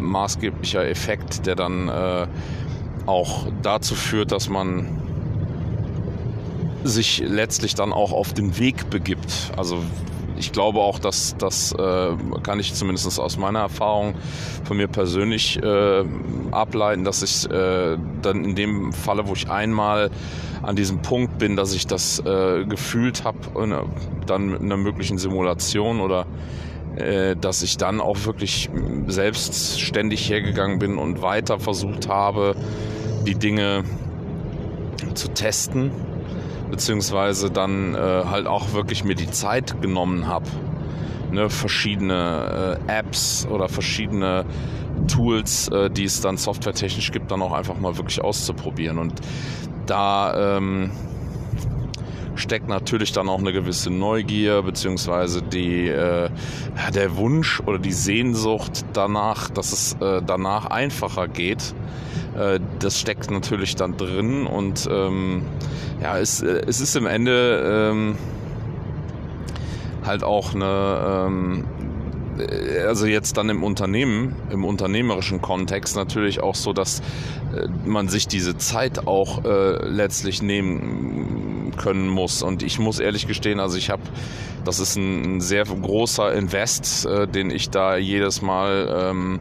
maßgeblicher 0.00 0.88
Effekt, 0.88 1.46
der 1.46 1.56
dann 1.56 1.88
äh, 1.88 2.26
auch 3.06 3.46
dazu 3.62 3.94
führt, 3.94 4.32
dass 4.32 4.48
man 4.48 4.97
sich 6.84 7.22
letztlich 7.24 7.74
dann 7.74 7.92
auch 7.92 8.12
auf 8.12 8.32
den 8.32 8.58
Weg 8.58 8.90
begibt. 8.90 9.52
Also 9.56 9.82
ich 10.38 10.52
glaube 10.52 10.80
auch, 10.80 10.98
dass 10.98 11.36
das 11.36 11.72
äh, 11.72 12.10
kann 12.42 12.60
ich 12.60 12.74
zumindest 12.74 13.18
aus 13.18 13.36
meiner 13.36 13.60
Erfahrung 13.60 14.14
von 14.64 14.76
mir 14.76 14.88
persönlich 14.88 15.60
äh, 15.62 16.04
ableiten, 16.52 17.04
dass 17.04 17.22
ich 17.22 17.50
äh, 17.50 17.96
dann 18.22 18.44
in 18.44 18.54
dem 18.54 18.92
Falle, 18.92 19.26
wo 19.26 19.32
ich 19.32 19.50
einmal 19.50 20.10
an 20.62 20.76
diesem 20.76 21.02
Punkt 21.02 21.38
bin, 21.38 21.56
dass 21.56 21.72
ich 21.72 21.86
das 21.86 22.20
äh, 22.20 22.64
gefühlt 22.64 23.24
habe, 23.24 23.38
dann 24.26 24.50
mit 24.50 24.60
einer 24.60 24.76
möglichen 24.76 25.18
Simulation 25.18 26.00
oder 26.00 26.26
äh, 26.96 27.36
dass 27.36 27.62
ich 27.62 27.76
dann 27.76 28.00
auch 28.00 28.24
wirklich 28.24 28.70
selbstständig 29.06 30.28
hergegangen 30.28 30.78
bin 30.78 30.98
und 30.98 31.22
weiter 31.22 31.58
versucht 31.58 32.08
habe, 32.08 32.54
die 33.26 33.34
Dinge 33.34 33.84
zu 35.14 35.28
testen 35.28 35.90
beziehungsweise 36.70 37.50
dann 37.50 37.94
äh, 37.94 37.98
halt 37.98 38.46
auch 38.46 38.72
wirklich 38.72 39.04
mir 39.04 39.14
die 39.14 39.30
Zeit 39.30 39.80
genommen 39.80 40.26
habe, 40.26 40.46
ne, 41.30 41.50
verschiedene 41.50 42.78
äh, 42.88 42.98
Apps 42.98 43.46
oder 43.50 43.68
verschiedene 43.68 44.44
Tools, 45.06 45.68
äh, 45.68 45.90
die 45.90 46.04
es 46.04 46.20
dann 46.20 46.36
softwaretechnisch 46.36 47.12
gibt, 47.12 47.30
dann 47.30 47.42
auch 47.42 47.52
einfach 47.52 47.78
mal 47.78 47.96
wirklich 47.96 48.22
auszuprobieren. 48.22 48.98
Und 48.98 49.14
da 49.86 50.56
ähm, 50.56 50.90
steckt 52.38 52.68
natürlich 52.68 53.12
dann 53.12 53.28
auch 53.28 53.38
eine 53.38 53.52
gewisse 53.52 53.90
Neugier 53.90 54.62
beziehungsweise 54.62 55.42
die, 55.42 55.88
äh, 55.88 56.30
der 56.94 57.16
Wunsch 57.16 57.60
oder 57.60 57.78
die 57.78 57.92
Sehnsucht 57.92 58.84
danach, 58.92 59.50
dass 59.50 59.72
es 59.72 59.92
äh, 60.00 60.22
danach 60.24 60.66
einfacher 60.66 61.28
geht. 61.28 61.74
Äh, 62.38 62.60
das 62.78 62.98
steckt 62.98 63.30
natürlich 63.30 63.76
dann 63.76 63.96
drin 63.96 64.46
und 64.46 64.88
ähm, 64.90 65.42
ja, 66.02 66.18
es, 66.18 66.42
äh, 66.42 66.62
es 66.66 66.80
ist 66.80 66.96
im 66.96 67.06
Ende 67.06 67.90
ähm, 67.92 68.16
halt 70.04 70.24
auch 70.24 70.54
eine, 70.54 71.26
ähm, 71.26 71.64
äh, 71.77 71.77
also 72.86 73.06
jetzt 73.06 73.36
dann 73.36 73.48
im 73.48 73.62
Unternehmen, 73.62 74.36
im 74.50 74.64
unternehmerischen 74.64 75.40
Kontext 75.40 75.96
natürlich 75.96 76.40
auch 76.40 76.54
so, 76.54 76.72
dass 76.72 77.00
äh, 77.54 77.68
man 77.84 78.08
sich 78.08 78.28
diese 78.28 78.56
Zeit 78.56 79.06
auch 79.06 79.44
äh, 79.44 79.86
letztlich 79.86 80.42
nehmen 80.42 81.72
können 81.76 82.08
muss. 82.08 82.42
Und 82.42 82.62
ich 82.62 82.78
muss 82.78 82.98
ehrlich 83.00 83.26
gestehen, 83.26 83.60
also 83.60 83.76
ich 83.76 83.90
habe, 83.90 84.02
das 84.64 84.80
ist 84.80 84.96
ein, 84.96 85.40
sehr 85.40 85.64
großer 85.64 86.32
Invest, 86.32 87.06
äh, 87.06 87.26
den 87.26 87.50
ich 87.50 87.70
da 87.70 87.96
jedes 87.96 88.42
Mal 88.42 89.10
ähm, 89.10 89.40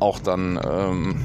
auch 0.00 0.18
dann 0.18 0.60
ähm, 0.62 1.16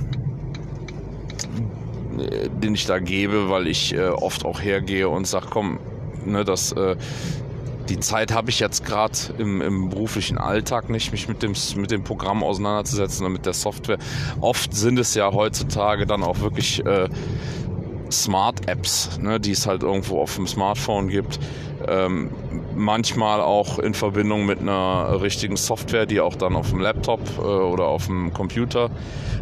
den 2.62 2.74
ich 2.74 2.86
da 2.86 3.00
gebe, 3.00 3.50
weil 3.50 3.68
ich 3.68 3.94
äh, 3.94 4.08
oft 4.08 4.46
auch 4.46 4.62
hergehe 4.62 5.08
und 5.08 5.26
sage, 5.26 5.48
komm, 5.50 5.80
ne, 6.26 6.44
das, 6.44 6.72
äh, 6.74 6.96
die 7.90 8.00
Zeit 8.00 8.34
habe 8.34 8.50
ich 8.50 8.60
jetzt 8.60 8.86
gerade 8.86 9.18
im, 9.38 9.62
im, 9.62 9.90
beruflichen 9.90 10.38
Alltag 10.38 10.90
nicht, 10.90 11.12
mich 11.12 11.28
mit 11.28 11.42
dem, 11.42 11.54
mit 11.76 11.92
dem 11.92 12.04
Programm 12.04 12.44
auseinanderzusetzen 12.44 13.26
und 13.26 13.34
mit 13.34 13.46
der 13.46 13.54
Software. 13.54 13.98
Oft 14.40 14.74
sind 14.74 15.00
es 15.00 15.16
ja 15.16 15.32
heutzutage 15.34 16.06
dann 16.06 16.24
auch 16.24 16.40
wirklich 16.40 16.86
äh, 16.86 17.10
Smart-Apps, 18.12 19.20
ne, 19.20 19.40
die 19.40 19.52
es 19.52 19.68
halt 19.68 19.84
irgendwo 19.84 20.22
auf 20.22 20.36
dem 20.36 20.48
Smartphone 20.48 21.10
gibt. 21.10 21.40
Ähm, 21.88 22.32
manchmal 22.76 23.42
auch 23.42 23.80
in 23.80 23.94
Verbindung 23.94 24.46
mit 24.46 24.60
einer 24.60 25.22
richtigen 25.22 25.58
Software, 25.58 26.06
die 26.06 26.20
auch 26.20 26.36
dann 26.36 26.56
auf 26.56 26.70
dem 26.70 26.80
Laptop 26.80 27.22
äh, 27.38 27.42
oder 27.42 27.86
auf 27.86 28.08
dem 28.08 28.34
Computer 28.34 28.90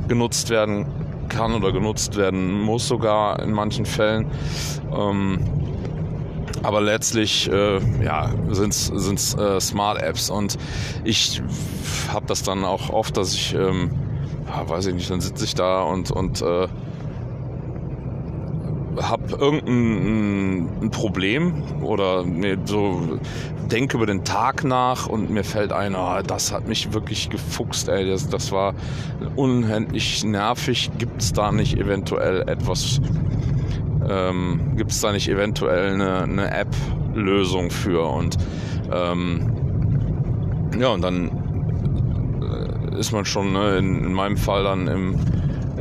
genutzt 0.08 0.50
werden 0.50 0.86
kann 1.30 1.54
oder 1.54 1.72
genutzt 1.74 2.16
werden 2.16 2.62
muss 2.62 2.88
sogar 2.88 3.42
in 3.42 3.51
manchen 3.51 3.86
Fällen. 3.86 4.32
Ähm, 4.96 5.39
aber 6.64 6.82
letztlich 6.82 7.50
äh, 7.52 7.80
ja, 8.04 8.32
sind 8.50 8.74
es 8.74 9.36
äh, 9.36 9.60
Smart 9.60 10.02
Apps 10.02 10.30
und 10.30 10.58
ich 11.04 11.42
habe 12.12 12.26
das 12.26 12.44
dann 12.44 12.64
auch 12.66 12.90
oft, 12.90 13.18
dass 13.18 13.34
ich, 13.34 13.54
ähm, 13.54 13.92
ja, 14.48 14.68
weiß 14.68 14.88
ich 14.88 14.96
nicht, 14.96 15.10
dann 15.10 15.22
sitze 15.22 15.46
ich 15.46 15.56
da 15.56 15.84
und, 15.84 16.12
und 16.12 16.42
äh, 16.42 16.68
habe 19.02 19.36
irgendein 19.36 20.70
ein 20.82 20.92
Problem 20.92 21.64
oder 21.82 22.24
nee, 22.24 22.58
so 22.66 23.20
denke 23.72 23.98
über 23.98 24.06
den 24.06 24.24
Tag 24.24 24.64
nach 24.64 25.08
und 25.08 25.30
mir 25.30 25.44
fällt 25.44 25.72
ein, 25.72 25.96
oh, 25.96 26.22
das 26.26 26.52
hat 26.52 26.68
mich 26.68 26.94
wirklich 26.94 27.30
gefuchst, 27.30 27.90
ey, 27.90 28.08
das, 28.08 28.30
das 28.30 28.52
war 28.52 28.74
unendlich 29.36 30.24
nervig. 30.24 30.90
Gibt 30.98 31.22
es 31.22 31.34
da 31.34 31.52
nicht 31.52 31.78
eventuell 31.78 32.48
etwas, 32.48 33.02
ähm, 34.08 34.74
gibt 34.75 34.92
es 34.92 35.01
da 35.01 35.12
nicht 35.12 35.30
eventuell 35.30 35.94
eine, 35.94 36.24
eine 36.24 36.51
App-Lösung 36.51 37.70
für? 37.70 38.06
Und 38.08 38.38
ähm, 38.92 39.51
ja, 40.80 40.89
und 40.89 41.01
dann 41.01 41.32
äh, 42.42 43.00
ist 43.00 43.12
man 43.12 43.25
schon 43.25 43.54
ne, 43.54 43.77
in, 43.77 44.04
in 44.06 44.13
meinem 44.13 44.38
Fall 44.38 44.63
dann 44.63 44.88
im 44.88 45.16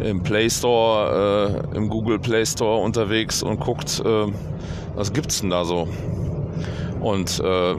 im 0.03 0.23
Play 0.23 0.49
Store, 0.51 1.65
äh, 1.73 1.77
im 1.77 1.89
Google 1.89 2.19
Play 2.19 2.45
Store 2.45 2.83
unterwegs 2.83 3.43
und 3.43 3.61
guckt, 3.61 4.03
äh, 4.05 4.27
was 4.95 5.13
gibt's 5.13 5.41
denn 5.41 5.51
da 5.51 5.65
so. 5.65 5.89
Und 7.01 7.41
äh, 7.41 7.75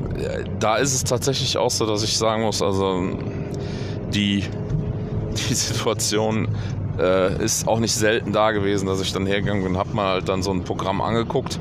da 0.59 0.77
ist 0.77 0.93
es 0.93 1.03
tatsächlich 1.03 1.57
auch 1.57 1.71
so, 1.71 1.85
dass 1.85 2.03
ich 2.03 2.17
sagen 2.17 2.43
muss, 2.43 2.61
also 2.61 3.09
die, 4.13 4.43
die 5.31 5.53
Situation 5.53 6.47
äh, 6.99 7.43
ist 7.43 7.67
auch 7.67 7.79
nicht 7.79 7.93
selten 7.93 8.33
da 8.33 8.51
gewesen, 8.51 8.87
dass 8.87 9.01
ich 9.01 9.13
dann 9.13 9.25
hergegangen 9.25 9.63
bin, 9.63 9.77
hab 9.77 9.93
mal 9.93 10.13
halt 10.13 10.29
dann 10.29 10.41
so 10.43 10.51
ein 10.51 10.63
Programm 10.63 11.01
angeguckt 11.01 11.59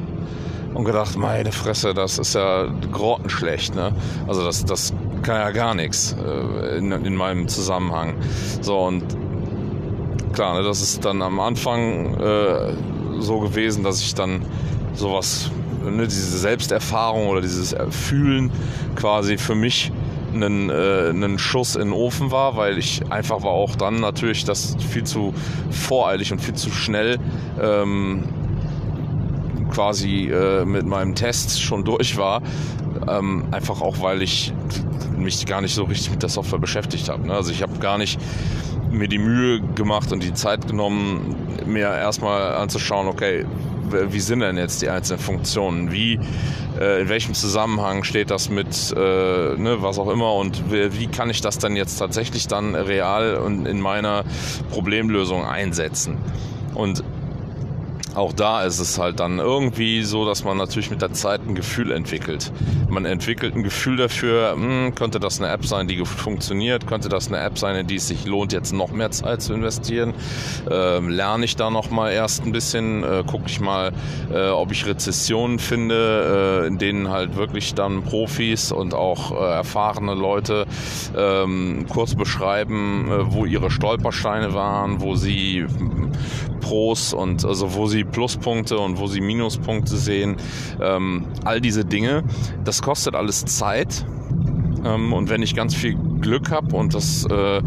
und 0.75 0.85
gedacht, 0.85 1.16
meine 1.16 1.52
Fresse, 1.52 1.95
das 1.95 2.19
ist 2.19 2.35
ja 2.35 2.66
grottenschlecht, 2.93 3.75
ne? 3.75 3.93
Also 4.26 4.45
das, 4.45 4.64
das 4.64 4.93
kann 5.23 5.37
ja 5.37 5.50
gar 5.50 5.75
nichts 5.75 6.14
äh, 6.14 6.78
in, 6.78 6.93
in 6.93 7.16
meinem 7.16 7.49
Zusammenhang. 7.49 8.14
So 8.61 8.78
und 8.81 9.02
klar, 10.33 10.55
ne, 10.55 10.62
das 10.62 10.83
ist 10.83 11.05
dann 11.05 11.23
am 11.23 11.40
Anfang 11.40 12.14
äh, 12.14 12.75
so 13.19 13.40
gewesen, 13.40 13.83
dass 13.83 14.00
ich 14.00 14.14
dann 14.14 14.43
sowas, 14.95 15.50
ne, 15.85 16.07
diese 16.07 16.38
Selbsterfahrung 16.38 17.28
oder 17.28 17.40
dieses 17.40 17.75
Fühlen 17.90 18.50
quasi 18.97 19.38
für 19.38 19.55
mich 19.55 19.93
ein, 20.43 20.71
äh, 20.71 21.11
ein 21.11 21.38
Schuss 21.38 21.76
in 21.76 21.88
den 21.88 21.93
Ofen 21.93 22.31
war, 22.31 22.57
weil 22.57 22.78
ich 22.78 23.02
einfach 23.11 23.43
war 23.43 23.52
auch 23.52 23.76
dann 23.76 24.00
natürlich 24.00 24.45
das 24.45 24.76
viel 24.90 25.05
zu 25.05 25.35
voreilig 25.71 26.33
und 26.33 26.40
viel 26.40 26.55
zu 26.55 26.71
schnell 26.71 27.19
ähm, 27.61 28.25
quasi 29.71 30.31
äh, 30.31 30.64
mit 30.64 30.87
meinem 30.87 31.14
Test 31.14 31.62
schon 31.62 31.85
durch 31.85 32.16
war. 32.16 32.43
Ähm, 33.09 33.45
einfach 33.50 33.81
auch, 33.83 34.00
weil 34.00 34.23
ich 34.23 34.52
mich 35.16 35.45
gar 35.47 35.61
nicht 35.61 35.75
so 35.75 35.85
richtig 35.85 36.11
mit 36.11 36.23
der 36.23 36.28
Software 36.28 36.59
beschäftigt 36.59 37.09
habe. 37.09 37.26
Ne? 37.26 37.35
Also 37.35 37.50
ich 37.50 37.62
habe 37.62 37.78
gar 37.78 37.99
nicht 37.99 38.19
mir 38.90 39.09
die 39.09 39.19
Mühe 39.19 39.61
gemacht 39.75 40.12
und 40.12 40.23
die 40.23 40.33
Zeit 40.33 40.66
genommen, 40.66 41.37
mir 41.66 41.88
erstmal 41.88 42.55
anzuschauen, 42.55 43.09
okay, 43.09 43.45
wie 43.90 44.21
sind 44.21 44.40
denn 44.40 44.57
jetzt 44.57 44.83
die 44.83 44.88
einzelnen 44.88 45.21
Funktionen? 45.21 45.93
Wie, 45.93 46.19
äh, 46.81 47.02
in 47.02 47.09
welchem 47.09 47.35
Zusammenhang 47.35 48.05
steht 48.05 48.31
das 48.31 48.50
mit, 48.50 48.93
äh, 48.97 48.99
ne, 49.57 49.76
was 49.81 49.99
auch 49.99 50.09
immer 50.09 50.35
und 50.35 50.71
wie, 50.71 51.07
kann 51.07 51.31
ich 51.31 51.40
das 51.40 51.59
dann 51.59 51.76
jetzt 51.76 51.97
tatsächlich 51.97 52.49
dann 52.49 52.75
real 52.75 53.37
und 53.37 53.66
in 53.66 53.81
meiner 53.81 54.25
Problemlösung 54.71 55.45
einsetzen? 55.45 56.19
Und 56.75 57.02
auch 58.16 58.32
da 58.32 58.62
ist 58.62 58.78
es 58.78 58.99
halt 58.99 59.20
dann 59.20 59.38
irgendwie 59.38 60.02
so, 60.02 60.25
dass 60.25 60.42
man 60.42 60.56
natürlich 60.56 60.90
mit 60.90 61.02
der 61.02 61.12
Zeit 61.12 61.42
ein 61.46 61.54
Gefühl 61.54 61.92
entwickelt. 61.92 62.50
Man 62.88 63.04
entwickelt 63.04 63.54
ein 63.54 63.62
Gefühl 63.62 63.96
dafür, 63.96 64.52
hm, 64.52 64.94
könnte 64.94 65.20
das 65.20 65.38
eine 65.38 65.50
App 65.52 65.66
sein, 65.66 65.87
die 65.87 66.02
funktioniert, 66.04 66.87
könnte 66.87 67.11
das 67.11 67.28
eine 67.28 67.40
App 67.40 67.58
sein, 67.58 67.76
in 67.76 67.87
die 67.87 67.96
es 67.96 68.08
sich 68.08 68.25
lohnt, 68.25 68.54
jetzt 68.54 68.73
noch 68.73 68.90
mehr 68.90 69.11
Zeit 69.11 69.42
zu 69.42 69.52
investieren. 69.52 70.14
Ähm, 70.70 71.11
lerne 71.11 71.44
ich 71.44 71.56
da 71.56 71.70
noch 71.70 71.90
mal 71.90 72.11
erst 72.11 72.46
ein 72.46 72.52
bisschen, 72.52 73.04
äh, 73.04 73.23
gucke 73.26 73.44
ich 73.49 73.61
mal, 73.61 73.92
äh, 74.32 74.49
ob 74.49 74.73
ich 74.73 74.87
Rezessionen 74.87 75.58
finde, 75.58 76.62
äh, 76.64 76.66
in 76.68 76.78
denen 76.78 77.11
halt 77.11 77.37
wirklich 77.37 77.75
dann 77.75 78.02
Profis 78.02 78.73
und 78.73 78.94
auch 78.94 79.32
äh, 79.32 79.56
erfahrene 79.56 80.14
Leute 80.14 80.66
ähm, 81.14 81.85
kurz 81.88 82.14
beschreiben, 82.14 83.11
äh, 83.11 83.32
wo 83.35 83.44
ihre 83.44 83.70
Stolpersteine 83.70 84.54
waren, 84.54 85.02
wo 85.02 85.16
sie 85.16 85.66
Pros 86.66 87.12
und 87.12 87.44
also 87.44 87.75
wo 87.75 87.87
sie 87.87 88.02
Pluspunkte 88.02 88.78
und 88.78 88.99
wo 88.99 89.06
sie 89.06 89.20
Minuspunkte 89.20 89.96
sehen. 89.96 90.37
Ähm, 90.80 91.26
all 91.44 91.61
diese 91.61 91.85
Dinge. 91.85 92.25
Das 92.64 92.82
kostet 92.82 93.14
alles 93.14 93.44
Zeit. 93.44 94.04
Ähm, 94.87 95.12
und 95.12 95.28
wenn 95.31 95.43
ich 95.43 95.55
ganz 95.55 95.75
viel 95.75 95.97
Glück 96.21 96.50
habe 96.50 96.76
und 96.76 96.95
das 96.95 97.25
äh, 97.26 97.62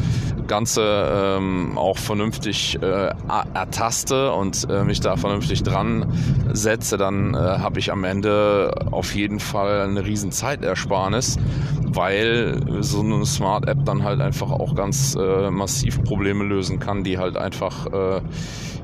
Ganze 0.48 1.38
ähm, 1.38 1.78
auch 1.78 1.98
vernünftig 1.98 2.80
äh, 2.82 3.14
ertaste 3.54 4.32
und 4.32 4.68
äh, 4.70 4.84
mich 4.84 5.00
da 5.00 5.18
vernünftig 5.18 5.64
dran 5.64 6.12
setze, 6.52 6.98
dann 6.98 7.34
äh, 7.34 7.38
habe 7.38 7.80
ich 7.80 7.92
am 7.92 8.04
Ende 8.04 8.74
auf 8.92 9.14
jeden 9.16 9.40
Fall 9.40 9.82
eine 9.82 10.06
riesen 10.06 10.32
Zeitersparnis, 10.32 11.38
weil 11.84 12.62
so 12.82 13.02
eine 13.02 13.26
Smart 13.26 13.68
App 13.68 13.86
dann 13.86 14.04
halt 14.04 14.22
einfach 14.22 14.52
auch 14.52 14.76
ganz 14.76 15.16
äh, 15.16 15.52
massiv 15.52 16.02
Probleme 16.04 16.44
lösen 16.44 16.80
kann, 16.80 17.04
die 17.04 17.18
halt 17.18 17.38
einfach 17.38 17.88
äh, 17.88 18.22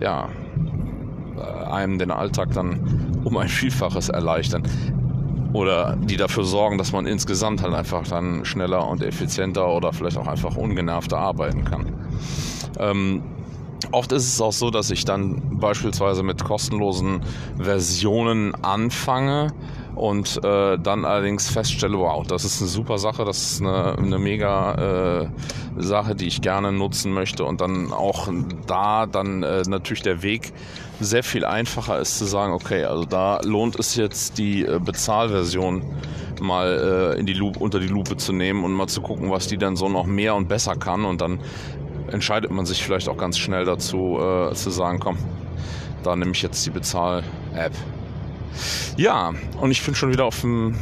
ja 0.02 0.30
einem 1.70 1.98
den 1.98 2.12
Alltag 2.12 2.54
dann 2.54 3.22
um 3.24 3.38
ein 3.38 3.50
Vielfaches 3.50 4.10
erleichtern 4.10 4.64
oder 5.56 5.96
die 5.96 6.18
dafür 6.18 6.44
sorgen, 6.44 6.78
dass 6.78 6.92
man 6.92 7.06
insgesamt 7.06 7.64
halt 7.64 7.74
einfach 7.74 8.06
dann 8.06 8.44
schneller 8.44 8.86
und 8.88 9.02
effizienter 9.02 9.68
oder 9.70 9.94
vielleicht 9.94 10.18
auch 10.18 10.28
einfach 10.28 10.58
ungenervter 10.58 11.18
arbeiten 11.18 11.64
kann. 11.64 11.94
Ähm, 12.78 13.24
oft 13.92 14.12
ist 14.12 14.28
es 14.28 14.42
auch 14.42 14.52
so, 14.52 14.70
dass 14.70 14.92
ich 14.92 15.06
dann 15.06 15.60
beispielsweise 15.60 16.24
mit 16.24 16.44
kostenlosen 16.44 17.22
Versionen 17.58 18.54
anfange 18.64 19.54
und 19.96 20.44
äh, 20.44 20.78
dann 20.78 21.06
allerdings 21.06 21.50
feststelle, 21.50 21.98
wow, 21.98 22.26
das 22.26 22.44
ist 22.44 22.62
eine 22.62 22.70
super 22.70 22.98
Sache, 22.98 23.24
das 23.24 23.52
ist 23.52 23.62
eine, 23.62 23.98
eine 23.98 24.20
mega 24.20 25.22
äh, 25.22 25.28
Sache, 25.78 26.16
die 26.16 26.28
ich 26.28 26.42
gerne 26.42 26.72
nutzen 26.72 27.14
möchte 27.14 27.46
und 27.46 27.62
dann 27.62 27.94
auch 27.94 28.28
da 28.68 29.06
dann 29.06 29.44
äh, 29.44 29.64
natürlich 29.68 30.04
der 30.04 30.22
Weg 30.22 30.54
sehr 31.00 31.24
viel 31.24 31.46
einfacher 31.46 32.00
ist 32.00 32.18
zu 32.18 32.26
sagen, 32.26 32.54
okay, 32.54 32.86
also 32.86 33.06
da 33.06 33.40
lohnt 33.44 33.78
es 33.80 33.96
jetzt 33.96 34.38
die 34.38 34.66
äh, 34.66 34.80
Bezahlversion 34.80 35.84
mal 36.42 37.14
äh, 37.16 37.20
in 37.20 37.26
die 37.26 37.34
Lupe, 37.34 37.60
unter 37.60 37.80
die 37.80 37.88
Lupe 37.88 38.18
zu 38.18 38.34
nehmen 38.34 38.64
und 38.64 38.74
mal 38.74 38.88
zu 38.88 39.02
gucken, 39.02 39.32
was 39.32 39.48
die 39.48 39.58
dann 39.58 39.76
so 39.76 39.90
noch 39.90 40.06
mehr 40.06 40.36
und 40.36 40.48
besser 40.48 40.76
kann 40.76 41.06
und 41.06 41.22
dann 41.22 41.40
entscheidet 42.12 42.52
man 42.52 42.66
sich 42.66 42.84
vielleicht 42.84 43.10
auch 43.10 43.18
ganz 43.18 43.38
schnell 43.38 43.66
dazu 43.66 44.20
äh, 44.20 44.54
zu 44.54 44.70
sagen, 44.70 45.00
komm, 45.00 45.18
da 46.04 46.16
nehme 46.16 46.32
ich 46.32 46.42
jetzt 46.42 46.66
die 46.66 46.70
Bezahl-App. 46.70 47.74
Ja, 48.98 49.34
und 49.60 49.72
ich 49.72 49.84
bin 49.84 49.96
schon 49.96 50.12
wieder 50.12 50.26
auf, 50.26 50.42
dem, 50.42 50.76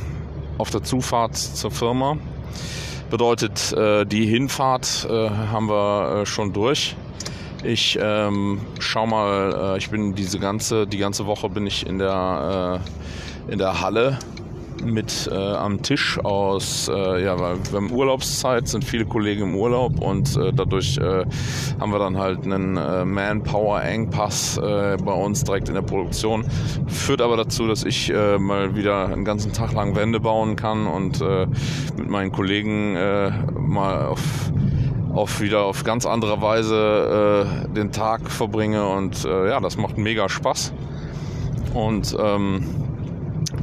auf 0.58 0.70
der 0.70 0.84
Zufahrt 0.84 1.38
zur 1.38 1.72
Firma. 1.72 2.18
Bedeutet, 3.10 3.74
äh, 3.74 4.06
die 4.06 4.26
Hinfahrt 4.26 5.08
äh, 5.10 5.30
haben 5.30 5.70
wir 5.70 6.22
äh, 6.22 6.26
schon 6.26 6.54
durch. 6.54 6.96
Ich 7.64 7.98
ähm, 8.02 8.62
schau 8.80 9.06
mal, 9.08 9.76
äh, 9.76 9.78
ich 9.78 9.90
bin 9.90 10.16
diese 10.16 10.40
ganze, 10.40 10.86
die 10.86 10.98
ganze 10.98 11.26
Woche 11.26 11.50
bin 11.50 11.66
ich 11.66 11.86
in 11.86 11.98
der, 11.98 12.82
äh, 13.50 13.52
in 13.52 13.58
der 13.58 13.82
Halle 13.82 14.20
mit 14.86 15.30
äh, 15.32 15.36
am 15.36 15.82
Tisch 15.82 16.20
aus, 16.24 16.90
äh, 16.94 17.24
ja, 17.24 17.40
weil 17.40 17.58
wir 17.72 17.78
haben 17.78 17.92
Urlaubszeit, 17.92 18.68
sind 18.68 18.84
viele 18.84 19.06
Kollegen 19.06 19.44
im 19.44 19.56
Urlaub 19.56 20.00
und 20.00 20.36
äh, 20.36 20.52
dadurch 20.54 20.98
äh, 20.98 21.26
haben 21.80 21.92
wir 21.92 22.00
dann 22.00 22.18
halt 22.18 22.44
einen 22.44 22.78
äh, 22.78 23.06
Manpower-Engpass 23.06 24.58
äh, 24.58 24.98
bei 25.04 25.14
uns 25.14 25.44
direkt 25.44 25.70
in 25.70 25.76
der 25.76 25.82
Produktion. 25.82 26.46
Führt 26.88 27.22
aber 27.22 27.38
dazu, 27.38 27.68
dass 27.68 27.84
ich 27.84 28.12
mal 28.14 28.76
wieder 28.76 29.08
einen 29.08 29.26
ganzen 29.26 29.54
Tag 29.54 29.74
lang 29.74 29.96
Wände 29.96 30.20
bauen 30.20 30.56
kann 30.56 30.88
und 30.88 31.22
mit 31.98 32.10
meinen 32.10 32.32
Kollegen 32.32 32.94
mal 32.94 34.06
auf 34.06 34.22
auf 35.14 35.42
wieder 35.42 35.64
auf 35.64 35.84
ganz 35.84 36.06
andere 36.06 36.42
Weise 36.42 37.68
den 37.76 37.92
Tag 37.92 38.30
verbringe 38.30 38.88
und 38.88 39.24
ja, 39.24 39.60
das 39.60 39.78
macht 39.78 39.98
mega 39.98 40.30
Spaß. 40.30 40.74
Und 41.74 42.16
ähm, 42.20 42.64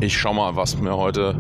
ich 0.01 0.17
schau 0.17 0.33
mal, 0.33 0.57
was 0.57 0.79
mir 0.79 0.97
heute 0.97 1.37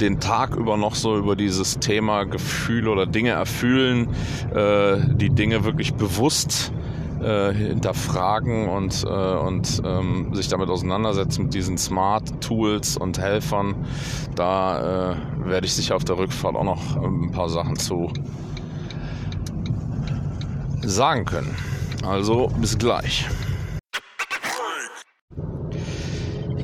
den 0.00 0.20
Tag 0.20 0.54
über 0.56 0.76
noch 0.76 0.94
so 0.94 1.16
über 1.16 1.36
dieses 1.36 1.78
Thema 1.78 2.24
Gefühl 2.24 2.88
oder 2.88 3.06
Dinge 3.06 3.30
erfüllen, 3.30 4.08
äh, 4.54 4.98
die 5.14 5.30
Dinge 5.30 5.64
wirklich 5.64 5.94
bewusst 5.94 6.72
äh, 7.22 7.52
hinterfragen 7.52 8.68
und, 8.68 9.04
äh, 9.04 9.08
und 9.08 9.82
ähm, 9.84 10.34
sich 10.34 10.48
damit 10.48 10.68
auseinandersetzen 10.68 11.44
mit 11.44 11.54
diesen 11.54 11.78
Smart 11.78 12.40
Tools 12.42 12.96
und 12.96 13.18
Helfern. 13.18 13.74
Da 14.34 15.12
äh, 15.12 15.16
werde 15.44 15.66
ich 15.66 15.74
sicher 15.74 15.96
auf 15.96 16.04
der 16.04 16.18
Rückfahrt 16.18 16.56
auch 16.56 16.64
noch 16.64 16.96
ein 16.96 17.30
paar 17.32 17.48
Sachen 17.48 17.76
zu 17.76 18.12
sagen 20.82 21.24
können. 21.24 21.54
Also 22.04 22.48
bis 22.60 22.76
gleich. 22.76 23.26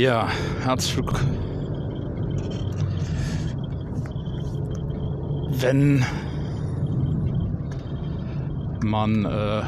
Ja, 0.03 0.27
herzlich. 0.65 1.07
Wenn 5.61 6.05
man 8.83 9.25
äh, 9.25 9.63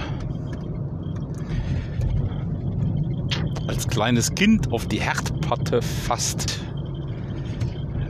als 3.68 3.86
kleines 3.86 4.34
Kind 4.34 4.72
auf 4.72 4.88
die 4.88 5.00
Herdplatte 5.00 5.80
fasst, 5.80 6.64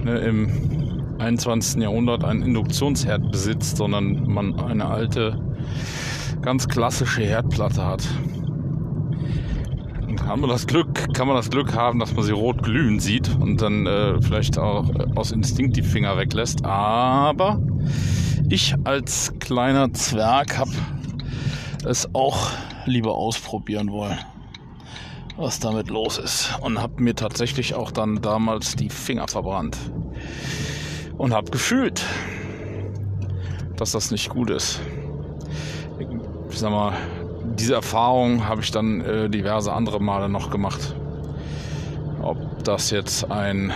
ne, 0.02 0.16
im 0.20 1.18
21. 1.18 1.82
Jahrhundert 1.82 2.24
einen 2.24 2.40
Induktionsherd 2.40 3.30
besitzt, 3.32 3.76
sondern 3.76 4.26
man 4.26 4.58
eine 4.60 4.86
alte, 4.86 5.38
ganz 6.40 6.68
klassische 6.68 7.20
Herdplatte 7.20 7.84
hat 7.84 8.08
kann 10.24 10.40
man 10.40 10.48
das 10.48 10.66
Glück, 10.66 11.12
kann 11.12 11.26
man 11.28 11.36
das 11.36 11.50
Glück 11.50 11.74
haben, 11.74 11.98
dass 11.98 12.14
man 12.14 12.24
sie 12.24 12.32
rot 12.32 12.62
glühen 12.62 12.98
sieht 12.98 13.28
und 13.40 13.60
dann 13.60 13.86
äh, 13.86 14.20
vielleicht 14.22 14.56
auch 14.58 14.88
äh, 14.88 15.06
aus 15.16 15.32
Instinkt 15.32 15.76
die 15.76 15.82
Finger 15.82 16.16
weglässt. 16.16 16.64
Aber 16.64 17.60
ich 18.48 18.74
als 18.84 19.34
kleiner 19.38 19.92
Zwerg 19.92 20.56
habe 20.56 20.70
es 21.84 22.08
auch 22.14 22.50
lieber 22.86 23.14
ausprobieren 23.14 23.92
wollen, 23.92 24.18
was 25.36 25.60
damit 25.60 25.90
los 25.90 26.16
ist. 26.16 26.58
Und 26.62 26.80
habe 26.80 27.02
mir 27.02 27.14
tatsächlich 27.14 27.74
auch 27.74 27.90
dann 27.90 28.22
damals 28.22 28.76
die 28.76 28.88
Finger 28.88 29.28
verbrannt. 29.28 29.76
Und 31.18 31.34
habe 31.34 31.50
gefühlt, 31.50 32.02
dass 33.76 33.92
das 33.92 34.10
nicht 34.10 34.30
gut 34.30 34.48
ist. 34.48 34.80
Ich 36.48 36.58
sag 36.58 36.70
mal, 36.70 36.94
diese 37.58 37.74
Erfahrung 37.74 38.46
habe 38.46 38.60
ich 38.60 38.70
dann 38.70 39.00
äh, 39.00 39.30
diverse 39.30 39.72
andere 39.72 40.00
Male 40.00 40.28
noch 40.28 40.50
gemacht. 40.50 40.94
Ob 42.22 42.64
das 42.64 42.90
jetzt 42.90 43.30
ein 43.30 43.72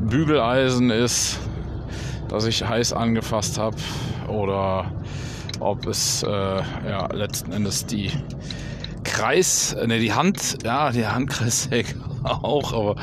Bügeleisen 0.00 0.90
ist, 0.90 1.38
das 2.28 2.46
ich 2.46 2.66
heiß 2.66 2.92
angefasst 2.92 3.58
habe, 3.58 3.76
oder 4.28 4.90
ob 5.60 5.86
es 5.86 6.22
äh, 6.22 6.28
ja, 6.28 7.06
letzten 7.12 7.52
Endes 7.52 7.86
die 7.86 8.10
Kreis, 9.04 9.76
ne, 9.86 9.98
die 9.98 10.12
Hand, 10.12 10.58
ja, 10.64 10.90
die 10.90 11.06
Handkreissäge 11.06 11.94
auch, 12.24 12.72
aber 12.72 12.96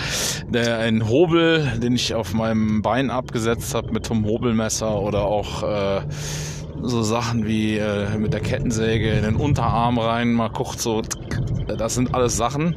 der, 0.49 0.79
ein 0.79 1.07
Hobel, 1.07 1.79
den 1.81 1.95
ich 1.95 2.13
auf 2.13 2.34
meinem 2.34 2.81
Bein 2.81 3.10
abgesetzt 3.10 3.73
habe 3.75 3.91
mit 3.91 4.10
einem 4.12 4.25
Hobelmesser 4.25 4.99
oder 4.99 5.25
auch 5.25 5.63
äh, 5.63 6.01
so 6.82 7.02
Sachen 7.04 7.46
wie 7.46 7.78
äh, 7.78 8.17
mit 8.17 8.34
der 8.34 8.39
Kettensäge 8.39 9.12
in 9.12 9.24
den 9.24 9.36
Unterarm 9.36 9.98
rein, 10.00 10.34
mal 10.34 10.50
kurz 10.50 10.84
so, 10.84 11.02
das 11.67 11.96
sind 11.96 12.13
alles 12.13 12.38
Sachen, 12.38 12.76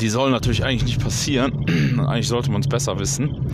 die 0.00 0.08
sollen 0.08 0.32
natürlich 0.32 0.64
eigentlich 0.64 0.84
nicht 0.84 1.02
passieren. 1.02 1.64
eigentlich 2.06 2.28
sollte 2.28 2.50
man 2.50 2.60
es 2.60 2.68
besser 2.68 2.98
wissen. 2.98 3.46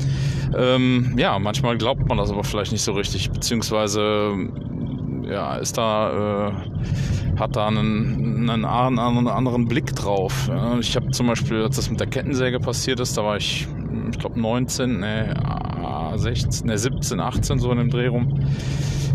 Ähm, 0.56 1.14
ja, 1.16 1.38
manchmal 1.38 1.76
glaubt 1.78 2.06
man 2.06 2.18
das 2.18 2.30
aber 2.30 2.44
vielleicht 2.44 2.72
nicht 2.72 2.82
so 2.82 2.92
richtig, 2.92 3.30
beziehungsweise 3.30 4.34
ja, 5.28 5.56
ist 5.56 5.78
da, 5.78 6.48
äh, 6.48 7.38
hat 7.38 7.56
da 7.56 7.68
einen, 7.68 8.48
einen, 8.48 8.64
einen, 8.64 9.28
anderen 9.28 9.66
Blick 9.66 9.94
drauf. 9.94 10.50
Ich 10.80 10.94
habe 10.96 11.10
zum 11.10 11.26
Beispiel, 11.26 11.62
als 11.62 11.76
das 11.76 11.90
mit 11.90 11.98
der 11.98 12.06
Kettensäge 12.06 12.60
passiert 12.60 13.00
ist, 13.00 13.16
da 13.16 13.24
war 13.24 13.36
ich, 13.36 13.66
ich 14.10 14.18
glaube 14.18 14.38
19, 14.38 15.00
ne, 15.00 15.34
16, 16.18 16.66
ne, 16.66 16.78
17, 16.78 17.20
18 17.20 17.58
so 17.58 17.70
in 17.70 17.78
dem 17.78 17.90
Dreh 17.90 18.08
rum. 18.08 18.40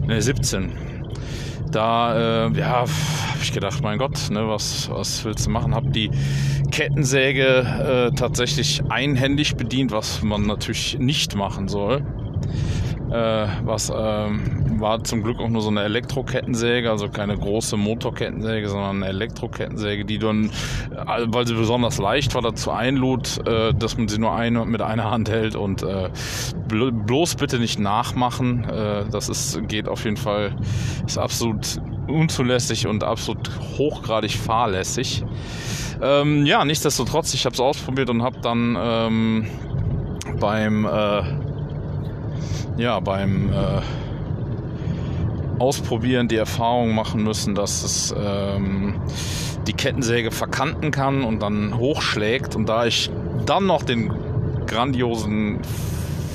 Ne, 0.08 0.22
17. 0.22 0.72
Da, 1.72 2.48
äh, 2.48 2.58
ja, 2.58 2.68
habe 2.70 2.90
ich 3.42 3.54
gedacht, 3.54 3.84
mein 3.84 4.00
Gott, 4.00 4.30
ne, 4.32 4.48
was, 4.48 4.90
was 4.90 5.24
willst 5.24 5.46
du 5.46 5.52
machen? 5.52 5.76
Hab 5.76 5.92
die 5.94 6.10
Kettensäge 6.72 8.10
äh, 8.12 8.16
tatsächlich 8.16 8.82
einhändig 8.90 9.56
bedient, 9.56 9.92
was 9.92 10.24
man 10.24 10.44
natürlich 10.44 10.98
nicht 11.00 11.36
machen 11.36 11.68
soll. 11.68 12.04
Äh, 13.12 13.48
was 13.64 13.92
ähm, 13.96 14.59
war 14.82 15.04
zum 15.04 15.24
Glück 15.24 15.40
auch 15.40 15.50
nur 15.50 15.62
so 15.62 15.70
eine 15.70 15.84
Elektrokettensäge, 15.84 16.90
also 16.90 17.10
keine 17.10 17.38
große 17.38 17.78
Motorkettensäge, 17.78 18.70
sondern 18.70 18.98
eine 18.98 19.08
Elektrokettensäge, 19.08 20.06
die 20.06 20.20
dann, 20.20 20.46
äh, 20.92 21.26
weil 21.28 21.48
sie 21.48 21.54
besonders 21.54 21.98
leicht 21.98 22.36
war, 22.36 22.42
dazu 22.42 22.72
einlud, 22.72 23.46
äh, 23.48 23.74
dass 23.74 23.98
man 23.98 24.08
sie 24.08 24.20
nur 24.20 24.34
eine, 24.34 24.66
mit 24.66 24.82
einer 24.82 25.10
Hand 25.10 25.30
hält 25.30 25.56
und 25.56 25.84
äh, 25.84 26.10
bloß 26.68 27.36
bitte 27.36 27.60
nicht 27.60 27.80
nachmachen. 27.80 28.68
Das 29.12 29.28
ist, 29.28 29.68
geht 29.68 29.88
auf 29.88 30.04
jeden 30.04 30.18
Fall, 30.18 30.56
ist 31.06 31.18
absolut 31.18 31.82
unzulässig 32.08 32.86
und 32.86 33.04
absolut 33.04 33.50
hochgradig 33.78 34.32
fahrlässig. 34.32 35.24
Ähm, 36.02 36.46
ja, 36.46 36.64
nichtsdestotrotz, 36.66 37.34
ich 37.34 37.46
habe 37.46 37.54
es 37.54 37.60
ausprobiert 37.60 38.10
und 38.10 38.22
habe 38.22 38.38
dann 38.42 38.78
ähm, 38.80 39.48
beim 40.40 40.86
äh, 40.86 41.24
ja, 42.80 43.00
beim 43.02 43.52
äh, 43.52 43.82
Ausprobieren 45.60 46.28
die 46.28 46.38
Erfahrung 46.38 46.96
machen 46.96 47.24
müssen, 47.24 47.54
dass 47.54 47.84
es 47.84 48.16
ähm, 48.18 48.96
die 49.68 49.74
Kettensäge 49.74 50.32
verkanten 50.32 50.92
kann 50.92 51.24
und 51.24 51.42
dann 51.42 51.78
hochschlägt. 51.78 52.56
Und 52.56 52.68
da 52.68 52.86
ich 52.86 53.12
dann 53.46 53.66
noch 53.66 53.84
den 53.84 54.12
grandiosen 54.66 55.60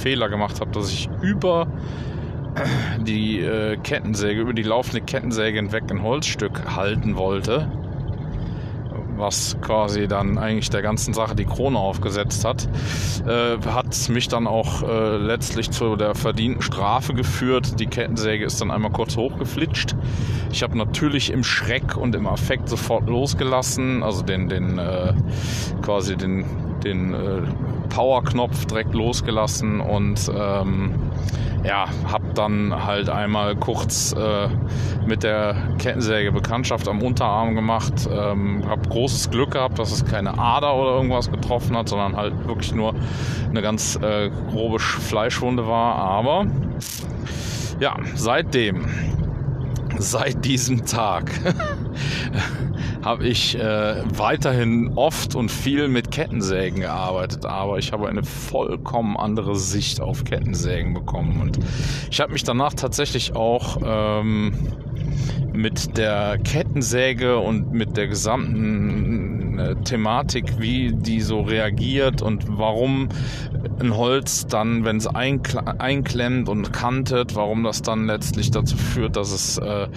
Fehler 0.01 0.29
gemacht 0.29 0.61
habe, 0.61 0.71
dass 0.73 0.91
ich 0.91 1.09
über 1.23 1.67
die 3.01 3.41
äh, 3.41 3.77
Kettensäge, 3.79 4.41
über 4.41 4.53
die 4.53 4.63
laufende 4.63 5.01
Kettensäge 5.01 5.59
hinweg 5.59 5.85
ein 5.91 6.03
Holzstück 6.03 6.77
halten 6.77 7.17
wollte, 7.17 7.69
was 9.25 9.57
quasi 9.63 10.07
dann 10.07 10.37
eigentlich 10.37 10.69
der 10.69 10.83
ganzen 10.83 11.15
Sache 11.15 11.35
die 11.35 11.47
Krone 11.47 11.79
aufgesetzt 11.79 12.45
hat, 12.45 12.69
äh, 13.27 13.57
hat 13.67 14.09
mich 14.11 14.29
dann 14.29 14.47
auch 14.47 14.83
äh, 14.83 15.17
letztlich 15.17 15.71
zu 15.71 15.97
der 15.97 16.15
verdienten 16.15 16.61
Strafe 16.61 17.15
geführt. 17.15 17.81
Die 17.81 17.87
Kettensäge 17.87 18.45
ist 18.45 18.61
dann 18.61 18.71
einmal 18.71 18.93
kurz 18.93 19.17
hochgeflitscht. 19.17 19.97
Ich 20.53 20.63
habe 20.63 20.77
natürlich 20.77 21.33
im 21.33 21.43
Schreck 21.43 21.97
und 21.97 22.15
im 22.15 22.27
Affekt 22.27 22.69
sofort 22.69 23.09
losgelassen, 23.09 24.03
also 24.03 24.23
den, 24.23 24.49
den 24.49 24.79
äh, 24.79 25.15
quasi 25.81 26.17
den, 26.17 26.45
den 26.85 27.15
äh, 27.15 27.43
Powerknopf 27.89 28.67
direkt 28.67 28.95
losgelassen 28.95 29.81
und 29.81 30.31
ähm, 30.37 30.93
ja, 31.65 31.87
habe 32.07 32.27
dann 32.35 32.85
halt 32.85 33.09
einmal 33.09 33.57
kurz 33.57 34.13
äh, 34.13 34.49
mit 35.07 35.23
der 35.23 35.57
Kettensäge 35.79 36.31
Bekanntschaft 36.31 36.87
am 36.89 37.03
Unterarm 37.03 37.55
gemacht. 37.55 38.09
Ähm, 38.11 38.65
habe 38.69 38.87
großes 38.89 39.31
Glück 39.31 39.53
gehabt, 39.53 39.79
dass 39.79 39.91
es 39.91 40.05
keine 40.05 40.39
Ader 40.39 40.75
oder 40.75 40.91
irgendwas 40.91 41.31
getroffen 41.31 41.77
hat, 41.77 41.89
sondern 41.89 42.17
halt 42.17 42.47
wirklich 42.47 42.75
nur 42.75 42.95
eine 43.49 43.63
ganz 43.63 43.97
äh, 43.97 44.31
grobe 44.51 44.79
Fleischwunde 44.79 45.67
war. 45.67 45.97
Aber 45.97 46.47
ja, 47.81 47.97
seitdem, 48.15 48.85
seit 49.99 50.45
diesem 50.45 50.85
Tag 50.87 51.31
habe 53.03 53.27
ich 53.27 53.59
äh, 53.59 54.03
weiterhin 54.17 54.93
oft 54.97 55.35
und 55.35 55.51
viel 55.51 55.89
mit 55.89 56.11
Kettensägen 56.11 56.81
gearbeitet, 56.81 57.45
aber 57.45 57.79
ich 57.79 57.93
habe 57.93 58.09
eine 58.09 58.23
vollkommen 58.23 59.17
andere 59.17 59.57
Sicht 59.57 60.01
auf 60.01 60.25
Kettensägen 60.25 60.95
bekommen. 60.95 61.41
Und 61.41 61.59
ich 62.11 62.21
habe 62.21 62.33
mich 62.33 62.45
danach 62.45 62.75
tatsächlich 62.75 63.37
auch 63.37 63.79
ähm, 63.85 64.55
mit 65.53 65.97
der 65.97 66.39
Kettensäge 66.39 67.39
und 67.39 67.73
mit 67.73 67.97
der 67.97 68.09
gesamten 68.09 69.34
äh, 69.59 69.75
Thematik, 69.77 70.59
wie 70.59 70.93
die 70.93 71.21
so 71.21 71.43
reagiert 71.43 72.23
und 72.23 72.45
warum 72.59 73.09
ein 73.81 73.97
Holz 73.97 74.47
dann, 74.47 74.85
wenn 74.85 74.97
es 74.97 75.07
einklemmt 75.07 76.49
und 76.49 76.73
kantet, 76.73 77.35
warum 77.35 77.65
das 77.65 77.83
dann 77.83 78.07
letztlich 78.07 78.51
dazu 78.51 78.77
führt, 78.77 79.17
dass 79.17 79.33
es 79.33 79.59
äh, 79.59 79.89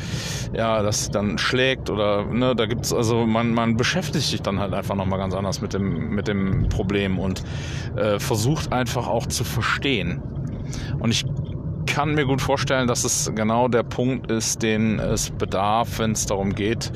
ja, 0.54 0.82
dass 0.82 1.10
dann 1.10 1.38
schlägt 1.38 1.90
oder 1.90 2.26
ne, 2.26 2.56
da 2.56 2.66
gibt's 2.66 2.94
also 2.94 3.26
man 3.26 3.54
man 3.54 3.78
beschäftigt 3.78 4.26
sich 4.26 4.42
dann 4.42 4.60
halt 4.60 4.74
einfach 4.74 4.96
nochmal 4.96 5.20
ganz 5.20 5.34
anders 5.34 5.62
mit 5.62 5.74
dem 5.74 6.10
mit 6.10 6.28
dem 6.28 6.70
Problem 6.70 7.20
und 7.20 7.44
äh, 7.96 8.20
versucht 8.20 8.74
einfach 8.74 9.08
auch 9.08 9.26
zu 9.26 9.44
verstehen. 9.44 10.22
Und 11.00 11.12
ich 11.12 11.26
kann 11.88 12.14
mir 12.14 12.26
gut 12.26 12.42
vorstellen, 12.42 12.88
dass 12.88 13.04
es 13.04 13.32
genau 13.34 13.68
der 13.68 13.84
Punkt 13.84 14.30
ist, 14.30 14.62
den 14.62 15.00
es 15.00 15.32
bedarf, 15.32 16.00
wenn 16.00 16.12
es 16.12 16.26
darum 16.26 16.54
geht, 16.54 16.92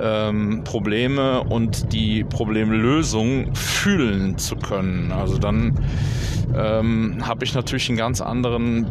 ähm, 0.00 0.62
Probleme 0.64 1.42
und 1.42 1.92
die 1.92 2.24
Problemlösung 2.24 3.54
fühlen 3.54 4.38
zu 4.38 4.56
können. 4.56 5.12
Also 5.12 5.38
dann 5.38 5.78
ähm, 6.54 7.26
habe 7.26 7.44
ich 7.44 7.54
natürlich 7.54 7.88
einen 7.88 7.98
ganz 7.98 8.20
anderen 8.20 8.90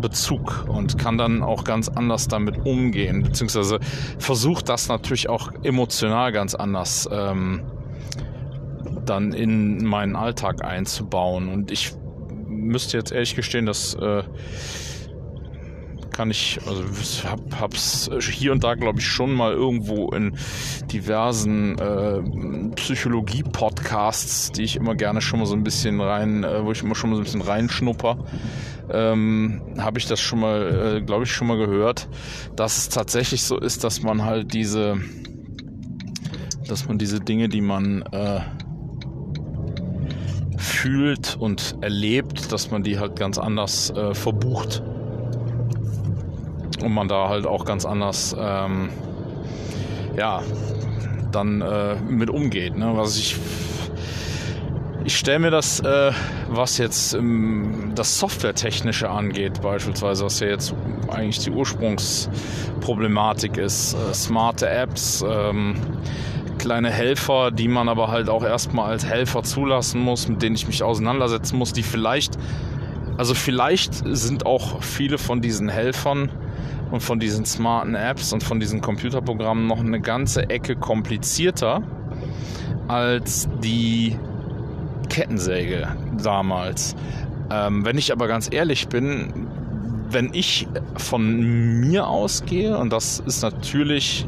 Bezug 0.00 0.66
und 0.68 0.98
kann 0.98 1.18
dann 1.18 1.42
auch 1.42 1.64
ganz 1.64 1.88
anders 1.88 2.28
damit 2.28 2.64
umgehen, 2.64 3.22
beziehungsweise 3.22 3.80
versucht 4.18 4.68
das 4.68 4.88
natürlich 4.88 5.28
auch 5.28 5.50
emotional 5.64 6.32
ganz 6.32 6.54
anders 6.54 7.08
ähm, 7.10 7.62
dann 9.04 9.32
in 9.32 9.84
meinen 9.84 10.16
Alltag 10.16 10.64
einzubauen. 10.64 11.48
Und 11.48 11.70
ich 11.70 11.92
müsste 12.46 12.96
jetzt 12.96 13.12
ehrlich 13.12 13.34
gestehen, 13.34 13.66
dass 13.66 13.94
äh, 13.94 14.22
kann 16.18 16.32
ich, 16.32 16.58
also 16.66 16.82
hab, 17.28 17.60
hab's 17.60 18.10
hier 18.20 18.50
und 18.50 18.64
da, 18.64 18.74
glaube 18.74 18.98
ich, 18.98 19.06
schon 19.06 19.32
mal 19.32 19.52
irgendwo 19.52 20.08
in 20.08 20.36
diversen 20.90 21.78
äh, 21.78 22.72
Psychologie-Podcasts, 22.74 24.50
die 24.50 24.64
ich 24.64 24.74
immer 24.74 24.96
gerne 24.96 25.20
schon 25.20 25.38
mal 25.38 25.46
so 25.46 25.54
ein 25.54 25.62
bisschen 25.62 26.00
rein, 26.00 26.42
äh, 26.42 26.64
wo 26.64 26.72
ich 26.72 26.82
immer 26.82 26.96
schon 26.96 27.10
mal 27.10 27.16
so 27.16 27.22
ein 27.22 27.24
bisschen 27.24 27.40
reinschnupper, 27.40 28.18
ähm, 28.90 29.62
habe 29.78 30.00
ich 30.00 30.06
das 30.06 30.18
schon 30.18 30.40
mal, 30.40 30.96
äh, 30.96 31.02
glaube 31.02 31.22
ich, 31.22 31.30
schon 31.30 31.46
mal 31.46 31.56
gehört, 31.56 32.08
dass 32.56 32.78
es 32.78 32.88
tatsächlich 32.88 33.44
so 33.44 33.56
ist, 33.56 33.84
dass 33.84 34.02
man 34.02 34.24
halt 34.24 34.52
diese, 34.52 34.96
dass 36.66 36.88
man 36.88 36.98
diese 36.98 37.20
Dinge, 37.20 37.48
die 37.48 37.60
man 37.60 38.02
äh, 38.10 38.40
fühlt 40.56 41.36
und 41.38 41.76
erlebt, 41.80 42.50
dass 42.50 42.72
man 42.72 42.82
die 42.82 42.98
halt 42.98 43.14
ganz 43.14 43.38
anders 43.38 43.90
äh, 43.90 44.14
verbucht. 44.14 44.82
Und 46.82 46.92
man 46.92 47.08
da 47.08 47.28
halt 47.28 47.46
auch 47.46 47.64
ganz 47.64 47.84
anders, 47.84 48.36
ähm, 48.38 48.90
ja, 50.16 50.42
dann 51.32 51.60
äh, 51.60 51.96
mit 51.96 52.30
umgeht. 52.30 52.76
Ne? 52.76 52.92
Was 52.94 53.16
ich 53.16 53.36
ich 55.08 55.16
stelle 55.16 55.38
mir 55.38 55.50
das, 55.50 55.80
äh, 55.80 56.12
was 56.48 56.76
jetzt 56.76 57.14
ähm, 57.14 57.92
das 57.94 58.18
Softwaretechnische 58.18 59.08
angeht, 59.08 59.62
beispielsweise, 59.62 60.26
was 60.26 60.38
ja 60.40 60.48
jetzt 60.48 60.74
eigentlich 61.08 61.38
die 61.38 61.50
Ursprungsproblematik 61.50 63.56
ist, 63.56 63.94
äh, 63.94 64.12
smarte 64.12 64.68
Apps, 64.68 65.24
ähm, 65.26 65.76
kleine 66.58 66.90
Helfer, 66.90 67.52
die 67.52 67.68
man 67.68 67.88
aber 67.88 68.08
halt 68.08 68.28
auch 68.28 68.44
erstmal 68.44 68.90
als 68.90 69.06
Helfer 69.06 69.42
zulassen 69.44 70.02
muss, 70.02 70.28
mit 70.28 70.42
denen 70.42 70.56
ich 70.56 70.66
mich 70.66 70.82
auseinandersetzen 70.82 71.56
muss, 71.56 71.72
die 71.72 71.82
vielleicht, 71.82 72.36
also 73.16 73.32
vielleicht 73.32 73.94
sind 74.04 74.44
auch 74.44 74.82
viele 74.82 75.16
von 75.16 75.40
diesen 75.40 75.70
Helfern 75.70 76.30
und 76.90 77.02
von 77.02 77.18
diesen 77.18 77.44
smarten 77.44 77.94
Apps 77.94 78.32
und 78.32 78.42
von 78.42 78.60
diesen 78.60 78.80
Computerprogrammen 78.80 79.66
noch 79.66 79.80
eine 79.80 80.00
ganze 80.00 80.48
Ecke 80.48 80.76
komplizierter 80.76 81.82
als 82.88 83.48
die 83.62 84.16
Kettensäge 85.08 85.88
damals. 86.22 86.96
Ähm, 87.50 87.84
wenn 87.84 87.98
ich 87.98 88.12
aber 88.12 88.28
ganz 88.28 88.48
ehrlich 88.52 88.88
bin, 88.88 89.48
wenn 90.10 90.32
ich 90.32 90.66
von 90.96 91.80
mir 91.80 92.06
ausgehe, 92.06 92.76
und 92.78 92.92
das 92.92 93.20
ist 93.20 93.42
natürlich 93.42 94.26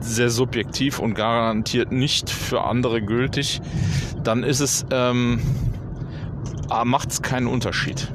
sehr 0.00 0.30
subjektiv 0.30 0.98
und 0.98 1.14
garantiert 1.14 1.92
nicht 1.92 2.30
für 2.30 2.64
andere 2.64 3.02
gültig, 3.02 3.60
dann 4.22 4.42
ist 4.42 4.60
es, 4.60 4.86
ähm, 4.90 5.40
ah, 6.70 6.84
macht 6.84 7.10
es 7.10 7.22
keinen 7.22 7.46
Unterschied. 7.46 8.08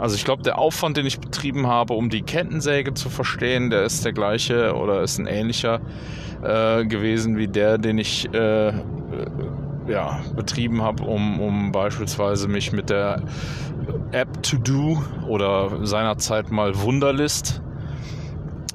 Also 0.00 0.16
ich 0.16 0.24
glaube, 0.24 0.42
der 0.42 0.58
Aufwand, 0.58 0.96
den 0.96 1.04
ich 1.04 1.20
betrieben 1.20 1.66
habe, 1.66 1.92
um 1.92 2.08
die 2.08 2.22
Kettensäge 2.22 2.94
zu 2.94 3.10
verstehen, 3.10 3.68
der 3.68 3.82
ist 3.84 4.02
der 4.02 4.14
gleiche 4.14 4.74
oder 4.74 5.02
ist 5.02 5.18
ein 5.18 5.26
ähnlicher 5.26 5.80
äh, 6.42 6.86
gewesen 6.86 7.36
wie 7.36 7.48
der, 7.48 7.76
den 7.76 7.98
ich 7.98 8.32
äh, 8.32 8.72
ja, 9.86 10.20
betrieben 10.34 10.80
habe, 10.80 11.02
um, 11.02 11.38
um 11.38 11.70
beispielsweise 11.70 12.48
mich 12.48 12.72
mit 12.72 12.88
der 12.88 13.24
App 14.12 14.42
To 14.42 14.56
Do 14.56 15.02
oder 15.28 15.84
seinerzeit 15.86 16.50
mal 16.50 16.80
Wunderlist 16.80 17.60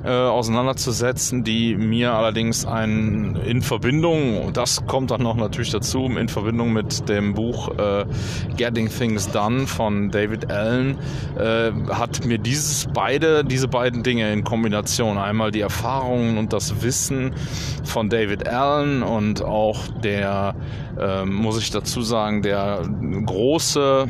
äh, 0.06 0.10
auseinanderzusetzen, 0.10 1.44
die 1.44 1.76
mir 1.76 2.14
allerdings 2.14 2.66
ein 2.66 3.36
in 3.46 3.62
Verbindung, 3.62 4.54
das 4.54 4.86
kommt 4.86 5.12
dann 5.12 5.24
noch 5.24 5.36
natürlich 5.36 5.72
dazu, 5.72 6.06
in 6.06 6.30
Verbindung 6.30 6.74
mit 6.74 7.10
dem 7.10 7.34
Buch 7.34 7.70
äh, 7.78 8.06
Getting 8.56 8.88
Things 8.90 9.30
Done 9.32 9.66
von 9.66 10.12
David 10.12 10.52
Allen, 10.52 10.98
äh, 11.38 11.72
hat 11.92 12.24
mir 12.26 12.38
dieses 12.38 12.88
beide, 12.94 13.44
diese 13.44 13.68
beiden 13.68 14.04
Dinge 14.04 14.32
in 14.32 14.44
Kombination, 14.44 15.18
einmal 15.18 15.52
die 15.52 15.62
Erfahrungen 15.62 16.38
und 16.38 16.54
das 16.54 16.84
Wissen 16.84 17.34
von 17.84 18.10
David 18.10 18.48
Allen 18.48 19.02
und 19.02 19.44
auch 19.44 19.88
der, 20.04 20.56
äh, 21.00 21.26
muss 21.26 21.60
ich 21.60 21.72
dazu 21.72 22.02
sagen, 22.02 22.44
der 22.44 22.82
große 23.26 24.08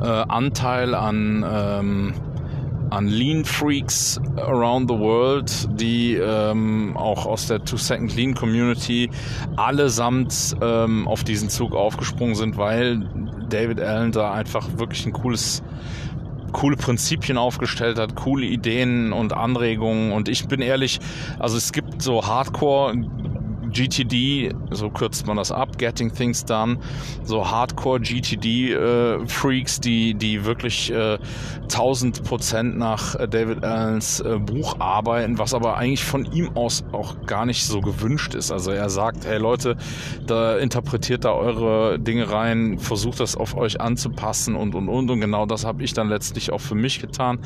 äh, 0.00 0.06
Anteil 0.06 0.94
an 0.94 1.44
ähm, 1.48 2.14
an 2.90 3.06
Lean 3.06 3.44
Freaks 3.44 4.20
around 4.36 4.90
the 4.90 4.98
world, 4.98 5.68
die 5.80 6.14
ähm, 6.14 6.96
auch 6.96 7.26
aus 7.26 7.46
der 7.46 7.64
Two 7.64 7.76
Second 7.76 8.14
Lean 8.16 8.34
Community 8.34 9.10
allesamt 9.56 10.56
ähm, 10.60 11.08
auf 11.08 11.24
diesen 11.24 11.48
Zug 11.48 11.74
aufgesprungen 11.74 12.34
sind, 12.34 12.56
weil 12.56 13.08
David 13.48 13.80
Allen 13.80 14.12
da 14.12 14.32
einfach 14.32 14.68
wirklich 14.76 15.06
ein 15.06 15.12
cooles 15.12 15.62
coole 16.52 16.76
Prinzipien 16.76 17.36
aufgestellt 17.36 17.98
hat, 17.98 18.14
coole 18.14 18.46
Ideen 18.46 19.12
und 19.12 19.32
Anregungen. 19.32 20.12
Und 20.12 20.28
ich 20.28 20.46
bin 20.46 20.62
ehrlich, 20.62 21.00
also 21.38 21.56
es 21.56 21.72
gibt 21.72 22.00
so 22.00 22.24
Hardcore 22.24 22.94
GTD, 23.74 24.54
so 24.70 24.88
kürzt 24.88 25.26
man 25.26 25.36
das 25.36 25.52
ab, 25.52 25.78
Getting 25.78 26.12
Things 26.12 26.44
Done, 26.44 26.78
so 27.24 27.50
Hardcore 27.50 28.00
GTD-Freaks, 28.00 29.78
äh, 29.78 29.80
die, 29.80 30.14
die 30.14 30.44
wirklich 30.44 30.92
äh, 30.92 31.18
1000 31.62 32.24
Prozent 32.24 32.78
nach 32.78 33.16
äh, 33.16 33.28
David 33.28 33.64
Allens 33.64 34.20
äh, 34.20 34.38
Buch 34.38 34.78
arbeiten, 34.78 35.38
was 35.38 35.54
aber 35.54 35.76
eigentlich 35.76 36.04
von 36.04 36.24
ihm 36.32 36.56
aus 36.56 36.84
auch 36.92 37.26
gar 37.26 37.46
nicht 37.46 37.66
so 37.66 37.80
gewünscht 37.80 38.34
ist. 38.34 38.52
Also 38.52 38.70
er 38.70 38.88
sagt, 38.90 39.26
hey 39.26 39.38
Leute, 39.38 39.76
da 40.26 40.56
interpretiert 40.56 41.24
da 41.24 41.32
eure 41.32 41.98
Dinge 41.98 42.30
rein, 42.30 42.78
versucht 42.78 43.20
das 43.20 43.36
auf 43.36 43.56
euch 43.56 43.80
anzupassen 43.80 44.54
und 44.54 44.74
und 44.74 44.88
und 44.88 45.10
und 45.10 45.20
genau 45.20 45.46
das 45.46 45.64
habe 45.64 45.82
ich 45.82 45.92
dann 45.92 46.08
letztlich 46.08 46.52
auch 46.52 46.60
für 46.60 46.74
mich 46.74 47.00
getan, 47.00 47.38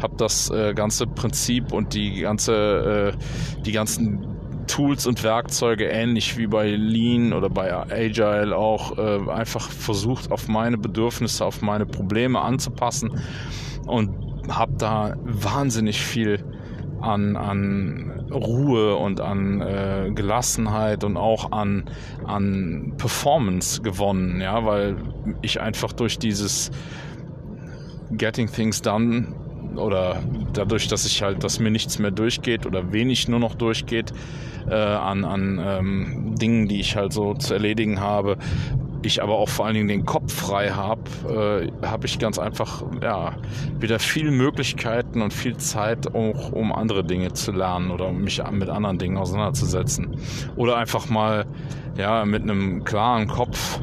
habe 0.00 0.16
das 0.16 0.50
äh, 0.50 0.72
ganze 0.74 1.06
Prinzip 1.06 1.72
und 1.72 1.94
die 1.94 2.20
ganze 2.20 3.14
äh, 3.14 3.62
die 3.62 3.72
ganzen 3.72 4.35
Tools 4.66 5.06
und 5.06 5.22
Werkzeuge, 5.22 5.86
ähnlich 5.86 6.36
wie 6.36 6.46
bei 6.46 6.70
Lean 6.70 7.32
oder 7.32 7.48
bei 7.48 7.72
Agile 7.72 8.56
auch, 8.56 8.98
äh, 8.98 9.30
einfach 9.30 9.70
versucht, 9.70 10.30
auf 10.30 10.48
meine 10.48 10.78
Bedürfnisse, 10.78 11.44
auf 11.44 11.62
meine 11.62 11.86
Probleme 11.86 12.40
anzupassen 12.40 13.20
und 13.86 14.10
habe 14.48 14.72
da 14.78 15.16
wahnsinnig 15.24 16.00
viel 16.00 16.44
an, 17.00 17.36
an 17.36 18.26
Ruhe 18.30 18.96
und 18.96 19.20
an 19.20 19.60
äh, 19.60 20.10
Gelassenheit 20.14 21.04
und 21.04 21.16
auch 21.16 21.52
an, 21.52 21.84
an 22.24 22.94
Performance 22.96 23.82
gewonnen, 23.82 24.40
ja, 24.40 24.64
weil 24.64 24.96
ich 25.42 25.60
einfach 25.60 25.92
durch 25.92 26.18
dieses 26.18 26.70
Getting 28.10 28.50
Things 28.50 28.82
Done 28.82 29.28
oder 29.76 30.22
dadurch, 30.52 30.88
dass 30.88 31.06
ich 31.06 31.22
halt, 31.22 31.44
dass 31.44 31.60
mir 31.60 31.70
nichts 31.70 31.98
mehr 31.98 32.10
durchgeht 32.10 32.66
oder 32.66 32.92
wenig 32.92 33.28
nur 33.28 33.40
noch 33.40 33.54
durchgeht 33.54 34.12
äh, 34.68 34.74
an, 34.74 35.24
an 35.24 35.60
ähm, 35.64 36.34
Dingen, 36.36 36.68
die 36.68 36.80
ich 36.80 36.96
halt 36.96 37.12
so 37.12 37.34
zu 37.34 37.54
erledigen 37.54 38.00
habe, 38.00 38.36
ich 39.06 39.22
aber 39.22 39.38
auch 39.38 39.48
vor 39.48 39.66
allen 39.66 39.74
Dingen 39.74 39.88
den 39.88 40.04
Kopf 40.04 40.32
frei 40.32 40.70
habe, 40.70 41.70
äh, 41.82 41.86
habe 41.86 42.06
ich 42.06 42.18
ganz 42.18 42.38
einfach 42.38 42.82
ja 43.02 43.36
wieder 43.78 43.98
viele 43.98 44.30
Möglichkeiten 44.30 45.22
und 45.22 45.32
viel 45.32 45.56
Zeit 45.56 46.14
auch 46.14 46.52
um 46.52 46.72
andere 46.72 47.04
Dinge 47.04 47.32
zu 47.32 47.52
lernen 47.52 47.90
oder 47.90 48.12
mich 48.12 48.42
mit 48.50 48.68
anderen 48.68 48.98
Dingen 48.98 49.16
auseinanderzusetzen. 49.16 50.16
Oder 50.56 50.76
einfach 50.76 51.08
mal 51.08 51.46
ja 51.96 52.24
mit 52.24 52.42
einem 52.42 52.84
klaren 52.84 53.28
Kopf 53.28 53.80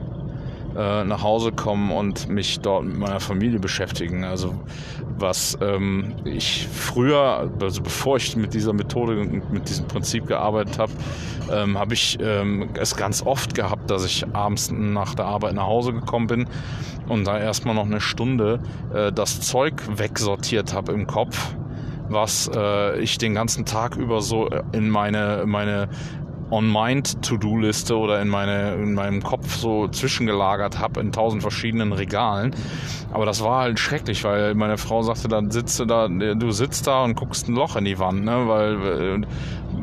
äh, 0.78 1.04
nach 1.04 1.24
Hause 1.24 1.52
kommen 1.52 1.92
und 1.92 2.28
mich 2.28 2.60
dort 2.60 2.86
mit 2.86 2.98
meiner 2.98 3.20
Familie 3.20 3.60
beschäftigen. 3.60 4.24
Also 4.24 4.56
was 5.18 5.58
ähm, 5.62 6.14
ich 6.26 6.68
früher, 6.72 7.52
also 7.62 7.82
bevor 7.82 8.18
ich 8.18 8.36
mit 8.36 8.54
dieser 8.54 8.74
Methode 8.74 9.20
und 9.20 9.52
mit 9.52 9.70
diesem 9.70 9.88
Prinzip 9.88 10.28
gearbeitet 10.28 10.80
habe, 10.80 10.92
ähm, 11.52 11.78
habe 11.78 11.94
ich 11.94 12.18
ähm, 12.22 12.70
es 12.80 12.96
ganz 12.96 13.22
oft 13.26 13.56
gehabt, 13.56 13.90
dass 13.92 14.06
ich 14.06 14.26
abends 14.34 14.72
nach 14.72 15.16
der 15.16 15.26
Arbeit 15.26 15.54
nach 15.54 15.68
Hause 15.68 15.94
gekommen 15.94 16.28
bin 16.28 16.48
und 17.08 17.26
da 17.26 17.38
erstmal 17.38 17.76
noch 17.76 17.86
eine 17.86 18.02
Stunde 18.02 18.60
äh, 18.94 19.12
das 19.12 19.42
Zeug 19.42 19.74
wegsortiert 19.98 20.74
habe 20.74 20.94
im 20.94 21.08
Kopf 21.08 21.56
was 22.10 22.50
äh, 22.54 23.00
ich 23.00 23.18
den 23.18 23.34
ganzen 23.34 23.66
Tag 23.66 23.96
über 23.96 24.22
so 24.22 24.50
in 24.72 24.90
meine, 24.90 25.44
meine 25.46 25.90
On-Mind-To-Do-Liste 26.54 27.98
oder 27.98 28.22
in, 28.22 28.30
meine, 28.30 28.76
in 28.76 28.94
meinem 28.94 29.24
Kopf 29.24 29.56
so 29.56 29.88
zwischengelagert 29.88 30.80
habe 30.80 31.00
in 31.00 31.12
tausend 31.12 31.42
verschiedenen 31.42 31.92
Regalen. 31.94 32.56
Aber 33.12 33.26
das 33.26 33.44
war 33.44 33.62
halt 33.62 33.80
schrecklich, 33.80 34.24
weil 34.24 34.54
meine 34.56 34.78
Frau 34.78 35.02
sagte, 35.02 35.28
dann 35.28 35.52
sitzt 35.52 35.80
du 35.80 35.86
da, 35.86 36.08
du 36.08 36.52
sitzt 36.52 36.88
da 36.88 37.04
und 37.04 37.16
guckst 37.16 37.48
ein 37.50 37.56
Loch 37.56 37.76
in 37.76 37.86
die 37.86 38.00
Wand, 38.00 38.24
ne? 38.24 38.48
weil 38.48 39.26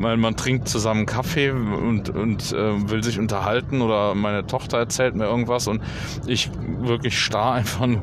man, 0.01 0.19
man 0.19 0.35
trinkt 0.35 0.67
zusammen 0.67 1.05
Kaffee 1.05 1.51
und, 1.51 2.09
und 2.09 2.51
äh, 2.51 2.89
will 2.89 3.03
sich 3.03 3.19
unterhalten 3.19 3.81
oder 3.81 4.15
meine 4.15 4.45
Tochter 4.45 4.79
erzählt 4.79 5.15
mir 5.15 5.25
irgendwas 5.25 5.67
und 5.67 5.81
ich 6.25 6.49
wirklich 6.79 7.19
starr 7.19 7.53
einfach 7.53 7.85
nur 7.87 7.99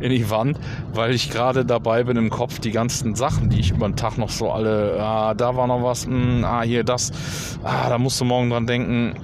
in 0.00 0.10
die 0.10 0.28
Wand, 0.28 0.58
weil 0.92 1.14
ich 1.14 1.30
gerade 1.30 1.64
dabei 1.64 2.04
bin 2.04 2.16
im 2.16 2.30
Kopf 2.30 2.58
die 2.58 2.72
ganzen 2.72 3.14
Sachen, 3.14 3.48
die 3.48 3.60
ich 3.60 3.70
über 3.70 3.88
den 3.88 3.96
Tag 3.96 4.18
noch 4.18 4.30
so 4.30 4.50
alle, 4.50 4.98
ah, 5.00 5.34
da 5.34 5.56
war 5.56 5.66
noch 5.66 5.82
was, 5.82 6.06
mh, 6.06 6.14
hm, 6.14 6.44
ah, 6.44 6.62
hier 6.62 6.84
das, 6.84 7.12
ah, 7.62 7.88
da 7.88 7.98
musst 7.98 8.20
du 8.20 8.24
morgen 8.24 8.50
dran 8.50 8.66
denken, 8.66 9.14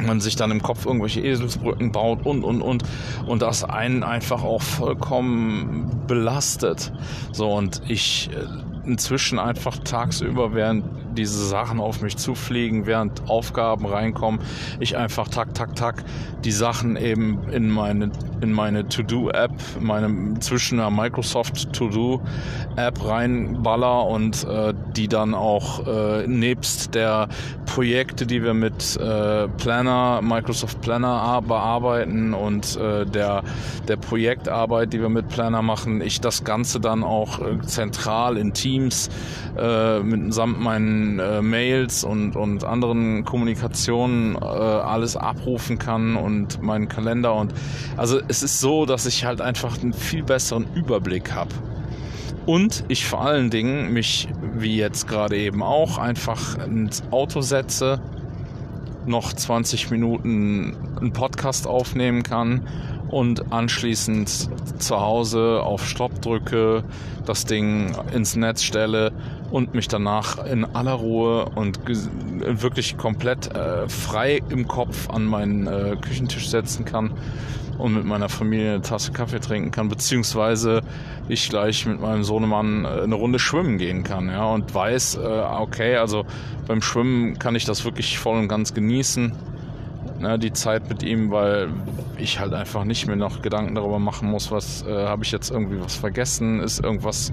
man 0.00 0.20
sich 0.20 0.36
dann 0.36 0.50
im 0.50 0.62
Kopf 0.62 0.86
irgendwelche 0.86 1.20
Eselsbrücken 1.20 1.92
baut 1.92 2.26
und 2.26 2.42
und 2.42 2.62
und 2.62 2.82
und 3.26 3.42
das 3.42 3.62
einen 3.62 4.02
einfach 4.02 4.42
auch 4.42 4.62
vollkommen 4.62 6.02
belastet. 6.08 6.92
So 7.32 7.52
und 7.52 7.80
ich 7.86 8.28
äh, 8.32 8.73
inzwischen 8.86 9.38
einfach 9.38 9.78
tagsüber, 9.78 10.54
während 10.54 10.84
diese 11.16 11.46
Sachen 11.46 11.80
auf 11.80 12.02
mich 12.02 12.16
zufliegen, 12.16 12.86
während 12.86 13.28
Aufgaben 13.28 13.86
reinkommen, 13.86 14.40
ich 14.80 14.96
einfach 14.96 15.28
tak, 15.28 15.54
tak, 15.54 15.76
tak 15.76 16.04
die 16.44 16.52
Sachen 16.52 16.96
eben 16.96 17.48
in 17.50 17.70
meine, 17.70 18.10
in 18.40 18.52
meine 18.52 18.88
To-Do-App, 18.88 19.52
meine 19.80 20.38
zwischen 20.40 20.78
der 20.78 20.90
Microsoft 20.90 21.72
To-Do-App 21.72 23.04
reinballer 23.04 24.06
und 24.06 24.44
äh, 24.44 24.74
die 24.96 25.08
dann 25.08 25.34
auch 25.34 25.86
äh, 25.86 26.26
nebst 26.26 26.94
der 26.94 27.28
Projekte, 27.74 28.24
die 28.24 28.40
wir 28.40 28.54
mit 28.54 28.96
äh, 28.98 29.48
Planner, 29.48 30.20
Microsoft 30.22 30.80
Planner 30.80 31.42
bearbeiten 31.42 32.32
und 32.32 32.76
äh, 32.76 33.04
der, 33.04 33.42
der 33.88 33.96
Projektarbeit, 33.96 34.92
die 34.92 35.00
wir 35.00 35.08
mit 35.08 35.28
Planner 35.28 35.60
machen, 35.60 36.00
ich 36.00 36.20
das 36.20 36.44
Ganze 36.44 36.78
dann 36.78 37.02
auch 37.02 37.40
äh, 37.40 37.60
zentral 37.66 38.36
in 38.36 38.52
Teams 38.52 39.10
äh, 39.58 39.98
mitsamt 39.98 40.60
meinen 40.60 41.18
äh, 41.18 41.42
Mails 41.42 42.04
und, 42.04 42.36
und 42.36 42.62
anderen 42.62 43.24
Kommunikationen 43.24 44.36
äh, 44.36 44.38
alles 44.38 45.16
abrufen 45.16 45.76
kann 45.76 46.14
und 46.14 46.62
meinen 46.62 46.86
Kalender 46.86 47.34
und 47.34 47.52
also 47.96 48.20
es 48.28 48.44
ist 48.44 48.60
so, 48.60 48.86
dass 48.86 49.04
ich 49.04 49.24
halt 49.24 49.40
einfach 49.40 49.82
einen 49.82 49.94
viel 49.94 50.22
besseren 50.22 50.66
Überblick 50.76 51.32
habe. 51.32 51.50
Und 52.46 52.84
ich 52.88 53.06
vor 53.06 53.22
allen 53.22 53.48
Dingen 53.50 53.92
mich, 53.92 54.28
wie 54.54 54.76
jetzt 54.76 55.08
gerade 55.08 55.36
eben 55.36 55.62
auch, 55.62 55.96
einfach 55.96 56.58
ins 56.58 57.02
Auto 57.10 57.40
setze, 57.40 58.00
noch 59.06 59.32
20 59.32 59.90
Minuten 59.90 60.76
einen 61.00 61.12
Podcast 61.12 61.66
aufnehmen 61.66 62.22
kann 62.22 62.66
und 63.10 63.52
anschließend 63.52 64.28
zu 64.78 65.00
Hause 65.00 65.62
auf 65.62 65.86
Stopp 65.86 66.20
drücke, 66.20 66.84
das 67.24 67.44
Ding 67.46 67.94
ins 68.12 68.36
Netz 68.36 68.62
stelle 68.62 69.12
und 69.50 69.74
mich 69.74 69.88
danach 69.88 70.44
in 70.44 70.64
aller 70.64 70.92
Ruhe 70.92 71.46
und 71.54 71.80
wirklich 71.86 72.96
komplett 72.96 73.54
äh, 73.54 73.88
frei 73.88 74.42
im 74.48 74.68
Kopf 74.68 75.08
an 75.10 75.24
meinen 75.24 75.66
äh, 75.66 75.96
Küchentisch 76.00 76.48
setzen 76.48 76.84
kann 76.84 77.12
und 77.78 77.94
mit 77.94 78.04
meiner 78.04 78.28
Familie 78.28 78.74
eine 78.74 78.82
Tasse 78.82 79.12
Kaffee 79.12 79.40
trinken 79.40 79.70
kann, 79.70 79.88
beziehungsweise 79.88 80.82
ich 81.28 81.48
gleich 81.48 81.86
mit 81.86 82.00
meinem 82.00 82.24
Sohnemann 82.24 82.84
äh, 82.84 83.02
eine 83.02 83.14
Runde 83.14 83.38
schwimmen 83.38 83.78
gehen 83.78 84.04
kann, 84.04 84.28
ja, 84.28 84.46
und 84.46 84.74
weiß, 84.74 85.16
äh, 85.16 85.42
okay, 85.58 85.96
also 85.96 86.24
beim 86.66 86.82
Schwimmen 86.82 87.38
kann 87.38 87.54
ich 87.54 87.64
das 87.64 87.84
wirklich 87.84 88.18
voll 88.18 88.38
und 88.38 88.48
ganz 88.48 88.74
genießen 88.74 89.32
ne, 90.24 90.38
die 90.38 90.52
Zeit 90.52 90.88
mit 90.88 91.02
ihm, 91.02 91.30
weil 91.30 91.68
ich 92.18 92.40
halt 92.40 92.52
einfach 92.52 92.84
nicht 92.84 93.06
mehr 93.06 93.16
noch 93.16 93.42
Gedanken 93.42 93.74
darüber 93.74 93.98
machen 93.98 94.30
muss, 94.30 94.50
was 94.50 94.82
äh, 94.86 95.06
habe 95.06 95.24
ich 95.24 95.32
jetzt 95.32 95.50
irgendwie 95.50 95.80
was 95.80 95.94
vergessen, 95.94 96.60
ist 96.60 96.80
irgendwas, 96.80 97.30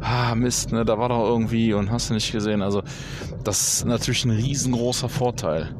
ah 0.00 0.34
Mist, 0.34 0.72
ne, 0.72 0.84
da 0.84 0.98
war 0.98 1.08
doch 1.08 1.24
irgendwie 1.24 1.72
und 1.72 1.90
hast 1.90 2.10
du 2.10 2.14
nicht 2.14 2.32
gesehen. 2.32 2.62
Also 2.62 2.82
das 3.44 3.74
ist 3.74 3.86
natürlich 3.86 4.24
ein 4.24 4.30
riesengroßer 4.30 5.08
Vorteil. 5.08 5.74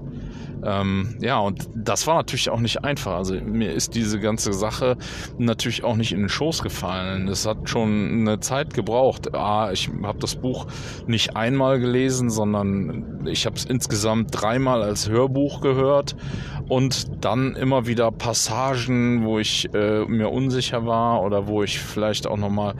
Ähm, 0.64 1.16
ja, 1.20 1.38
und 1.38 1.68
das 1.74 2.06
war 2.06 2.16
natürlich 2.16 2.50
auch 2.50 2.60
nicht 2.60 2.84
einfach. 2.84 3.16
Also 3.16 3.34
mir 3.34 3.72
ist 3.72 3.94
diese 3.94 4.20
ganze 4.20 4.52
Sache 4.52 4.96
natürlich 5.38 5.84
auch 5.84 5.96
nicht 5.96 6.12
in 6.12 6.20
den 6.20 6.28
Schoß 6.28 6.62
gefallen. 6.62 7.28
Es 7.28 7.46
hat 7.46 7.68
schon 7.68 8.20
eine 8.20 8.40
Zeit 8.40 8.74
gebraucht. 8.74 9.34
Ah, 9.34 9.70
ich 9.72 9.90
habe 10.02 10.18
das 10.18 10.36
Buch 10.36 10.66
nicht 11.06 11.36
einmal 11.36 11.80
gelesen, 11.80 12.30
sondern 12.30 13.26
ich 13.26 13.46
habe 13.46 13.56
es 13.56 13.64
insgesamt 13.64 14.28
dreimal 14.32 14.82
als 14.82 15.08
Hörbuch 15.08 15.60
gehört 15.60 16.16
und 16.68 17.24
dann 17.24 17.54
immer 17.54 17.86
wieder 17.86 18.10
Passagen, 18.10 19.24
wo 19.24 19.38
ich 19.38 19.68
äh, 19.74 20.04
mir 20.06 20.30
unsicher 20.30 20.86
war 20.86 21.22
oder 21.22 21.46
wo 21.46 21.62
ich 21.62 21.78
vielleicht 21.78 22.26
auch 22.26 22.36
noch 22.36 22.50
mal 22.50 22.74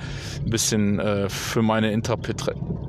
ein 0.45 0.51
bisschen 0.51 0.99
äh, 0.99 1.29
für 1.29 1.63
meine 1.63 1.93
Interpre 1.93 2.33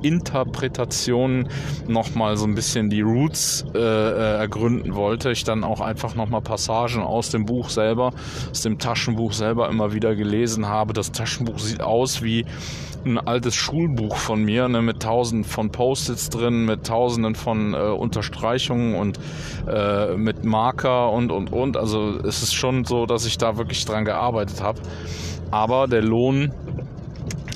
Interpretation 0.02 1.48
noch 1.88 2.14
mal 2.14 2.36
so 2.36 2.46
ein 2.46 2.54
bisschen 2.54 2.90
die 2.90 3.00
Roots 3.00 3.64
äh, 3.74 3.78
äh 3.78 4.34
ergründen 4.38 4.83
finden 4.84 4.94
wollte, 4.94 5.30
ich 5.30 5.44
dann 5.44 5.64
auch 5.64 5.80
einfach 5.80 6.14
nochmal 6.14 6.40
Passagen 6.40 7.02
aus 7.02 7.30
dem 7.30 7.46
Buch 7.46 7.70
selber, 7.70 8.12
aus 8.50 8.62
dem 8.62 8.78
Taschenbuch 8.78 9.32
selber 9.32 9.68
immer 9.68 9.92
wieder 9.92 10.14
gelesen 10.14 10.68
habe. 10.68 10.92
Das 10.92 11.12
Taschenbuch 11.12 11.58
sieht 11.58 11.80
aus 11.80 12.22
wie 12.22 12.44
ein 13.04 13.18
altes 13.18 13.54
Schulbuch 13.54 14.16
von 14.16 14.42
mir, 14.42 14.68
ne, 14.68 14.80
mit 14.82 15.02
tausenden 15.02 15.44
von 15.44 15.70
Post-its 15.70 16.30
drin, 16.30 16.64
mit 16.64 16.86
tausenden 16.86 17.34
von 17.34 17.74
äh, 17.74 17.76
Unterstreichungen 17.76 18.94
und 18.94 19.18
äh, 19.68 20.16
mit 20.16 20.44
Marker 20.44 21.10
und 21.10 21.30
und 21.30 21.52
und. 21.52 21.76
Also 21.76 22.18
es 22.18 22.42
ist 22.42 22.54
schon 22.54 22.84
so, 22.84 23.06
dass 23.06 23.26
ich 23.26 23.38
da 23.38 23.56
wirklich 23.56 23.84
dran 23.84 24.04
gearbeitet 24.04 24.62
habe. 24.62 24.80
Aber 25.50 25.86
der 25.86 26.02
Lohn 26.02 26.52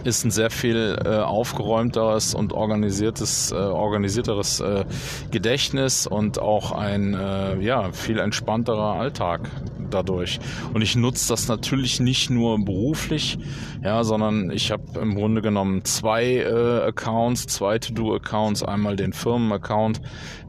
ist 0.08 0.24
ein 0.24 0.30
sehr 0.30 0.50
viel 0.50 0.98
äh, 1.04 1.18
aufgeräumteres 1.18 2.34
und 2.34 2.52
organisiertes, 2.52 3.52
äh, 3.52 3.56
organisierteres 3.56 4.60
äh, 4.60 4.84
Gedächtnis 5.30 6.06
und 6.06 6.40
auch 6.40 6.72
ein 6.72 7.14
äh, 7.14 7.60
ja, 7.60 7.92
viel 7.92 8.18
entspannterer 8.18 8.94
Alltag 8.94 9.50
dadurch. 9.90 10.40
Und 10.72 10.82
ich 10.82 10.96
nutze 10.96 11.28
das 11.28 11.48
natürlich 11.48 12.00
nicht 12.00 12.30
nur 12.30 12.58
beruflich, 12.64 13.38
ja, 13.82 14.02
sondern 14.04 14.50
ich 14.50 14.70
habe 14.70 15.00
im 15.00 15.14
Grunde 15.14 15.42
genommen 15.42 15.84
zwei 15.84 16.36
äh, 16.36 16.86
Accounts, 16.86 17.46
zwei 17.46 17.78
To-Do-Accounts, 17.78 18.62
einmal 18.62 18.96
den 18.96 19.12
Firmen-Account, 19.12 20.00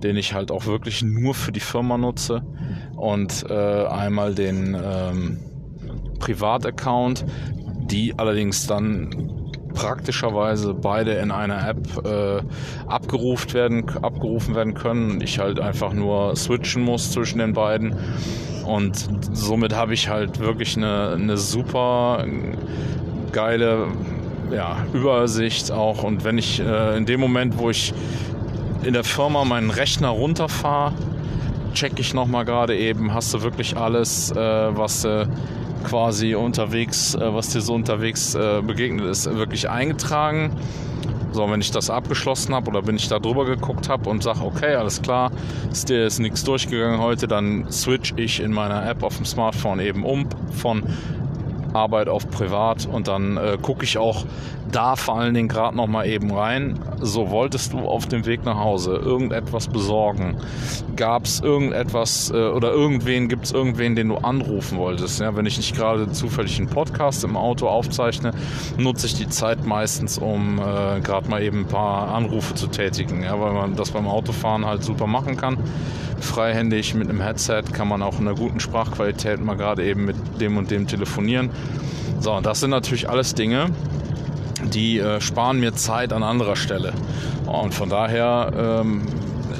den 0.03 0.15
ich 0.15 0.33
halt 0.33 0.51
auch 0.51 0.65
wirklich 0.65 1.03
nur 1.03 1.33
für 1.33 1.51
die 1.51 1.59
Firma 1.59 1.97
nutze 1.97 2.43
und 2.95 3.45
äh, 3.49 3.85
einmal 3.85 4.33
den 4.35 4.77
ähm, 4.81 5.39
Privat-Account, 6.19 7.25
die 7.89 8.17
allerdings 8.17 8.67
dann 8.67 9.38
praktischerweise 9.79 10.73
beide 10.73 11.13
in 11.13 11.31
einer 11.31 11.65
App 11.69 12.05
äh, 12.05 12.41
abgerufen 12.87 13.53
werden, 13.53 13.89
abgerufen 14.01 14.53
werden 14.53 14.73
können 14.73 15.11
und 15.11 15.23
ich 15.23 15.39
halt 15.39 15.59
einfach 15.59 15.93
nur 15.93 16.35
switchen 16.35 16.83
muss 16.83 17.11
zwischen 17.11 17.39
den 17.39 17.53
beiden. 17.53 17.95
Und 18.65 19.07
somit 19.31 19.73
habe 19.73 19.93
ich 19.93 20.09
halt 20.09 20.39
wirklich 20.39 20.75
eine, 20.75 21.13
eine 21.13 21.37
super 21.37 22.25
geile 23.31 23.87
ja, 24.51 24.77
Übersicht 24.93 25.71
auch. 25.71 26.03
Und 26.03 26.25
wenn 26.25 26.37
ich 26.37 26.59
äh, 26.59 26.97
in 26.97 27.05
dem 27.05 27.21
Moment, 27.21 27.57
wo 27.57 27.69
ich 27.69 27.93
in 28.83 28.91
der 28.93 29.05
Firma 29.05 29.45
meinen 29.45 29.69
Rechner 29.69 30.09
runterfahre, 30.09 30.93
check 31.73 31.93
ich 31.99 32.13
nochmal 32.13 32.43
gerade 32.43 32.77
eben, 32.77 33.13
hast 33.13 33.33
du 33.33 33.43
wirklich 33.43 33.77
alles, 33.77 34.31
äh, 34.31 34.35
was 34.35 35.03
du 35.03 35.29
quasi 35.83 36.35
unterwegs, 36.35 37.15
äh, 37.15 37.33
was 37.33 37.49
dir 37.49 37.61
so 37.61 37.73
unterwegs 37.73 38.35
äh, 38.35 38.61
begegnet 38.61 39.05
ist, 39.05 39.25
wirklich 39.33 39.69
eingetragen. 39.69 40.51
So, 41.31 41.49
wenn 41.49 41.61
ich 41.61 41.69
das 41.71 41.91
abgeschlossen 41.91 42.55
habe 42.55 42.69
oder 42.71 42.87
wenn 42.87 42.95
ich 42.95 43.07
da 43.07 43.19
drüber 43.19 43.45
geguckt 43.45 43.87
habe 43.87 44.09
und 44.09 44.23
sage, 44.23 44.41
okay, 44.41 44.73
alles 44.73 45.01
klar, 45.01 45.31
ist 45.71 45.89
dir 45.89 46.05
ist 46.05 46.19
nichts 46.19 46.43
durchgegangen 46.43 46.99
heute, 46.99 47.27
dann 47.27 47.71
switch 47.71 48.13
ich 48.17 48.39
in 48.39 48.51
meiner 48.51 48.89
App 48.89 49.03
auf 49.03 49.17
dem 49.17 49.25
Smartphone 49.25 49.79
eben 49.79 50.03
um 50.03 50.27
von 50.51 50.83
Arbeit 51.73 52.09
auf 52.09 52.29
Privat 52.31 52.87
und 52.91 53.07
dann 53.07 53.37
äh, 53.37 53.57
gucke 53.61 53.83
ich 53.83 53.99
auch 53.99 54.25
da 54.71 54.95
vor 54.95 55.19
allen 55.19 55.33
Dingen 55.33 55.47
gerade 55.47 55.75
noch 55.75 55.87
mal 55.87 56.05
eben 56.05 56.31
rein. 56.31 56.79
So 56.99 57.29
wolltest 57.29 57.73
du 57.73 57.79
auf 57.79 58.07
dem 58.07 58.25
Weg 58.25 58.43
nach 58.45 58.57
Hause 58.57 58.95
irgendetwas 58.95 59.67
besorgen? 59.67 60.37
Gab 60.95 61.25
es 61.25 61.39
irgendetwas 61.39 62.31
äh, 62.31 62.49
oder 62.49 62.71
irgendwen 62.71 63.27
gibt 63.27 63.45
es 63.45 63.51
irgendwen, 63.51 63.95
den 63.95 64.09
du 64.09 64.17
anrufen 64.17 64.77
wolltest? 64.77 65.19
Ja, 65.19 65.35
wenn 65.35 65.45
ich 65.45 65.57
nicht 65.57 65.75
gerade 65.75 66.11
zufällig 66.11 66.57
einen 66.57 66.69
Podcast 66.69 67.23
im 67.23 67.35
Auto 67.37 67.67
aufzeichne, 67.67 68.31
nutze 68.77 69.07
ich 69.07 69.15
die 69.15 69.29
Zeit 69.29 69.65
meistens, 69.65 70.17
um 70.17 70.59
äh, 70.59 70.99
gerade 71.01 71.29
mal 71.29 71.41
eben 71.41 71.61
ein 71.61 71.67
paar 71.67 72.13
Anrufe 72.13 72.55
zu 72.55 72.67
tätigen, 72.67 73.23
ja, 73.23 73.39
weil 73.39 73.53
man 73.53 73.75
das 73.75 73.91
beim 73.91 74.07
Autofahren 74.07 74.65
halt 74.65 74.83
super 74.83 75.07
machen 75.07 75.37
kann. 75.37 75.57
Freihändig 76.19 76.93
mit 76.95 77.09
einem 77.09 77.21
Headset 77.21 77.63
kann 77.71 77.87
man 77.87 78.01
auch 78.01 78.19
in 78.19 78.27
einer 78.27 78.37
guten 78.37 78.59
Sprachqualität 78.59 79.39
mal 79.39 79.55
gerade 79.55 79.85
eben 79.85 80.05
mit 80.05 80.15
dem 80.41 80.57
und 80.57 80.69
dem 80.69 80.85
telefonieren. 80.85 81.49
So, 82.19 82.41
das 82.41 82.59
sind 82.59 82.71
natürlich 82.71 83.09
alles 83.09 83.33
Dinge, 83.33 83.67
die 84.65 84.99
äh, 84.99 85.21
sparen 85.21 85.59
mir 85.59 85.73
Zeit 85.73 86.13
an 86.13 86.23
anderer 86.23 86.55
Stelle. 86.55 86.93
Und 87.45 87.73
von 87.73 87.89
daher 87.89 88.51
ähm, 88.57 89.01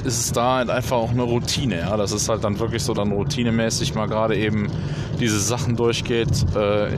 ist 0.04 0.18
es 0.18 0.32
da 0.32 0.56
halt 0.56 0.70
einfach 0.70 0.96
auch 0.96 1.10
eine 1.10 1.22
Routine. 1.22 1.80
Ja? 1.80 1.96
Das 1.96 2.12
ist 2.12 2.28
halt 2.28 2.44
dann 2.44 2.58
wirklich 2.58 2.82
so 2.82 2.94
dann 2.94 3.12
routinemäßig 3.12 3.94
mal 3.94 4.06
gerade 4.06 4.36
eben 4.36 4.68
diese 5.18 5.40
Sachen 5.40 5.76
durchgeht. 5.76 6.28
Äh, 6.54 6.96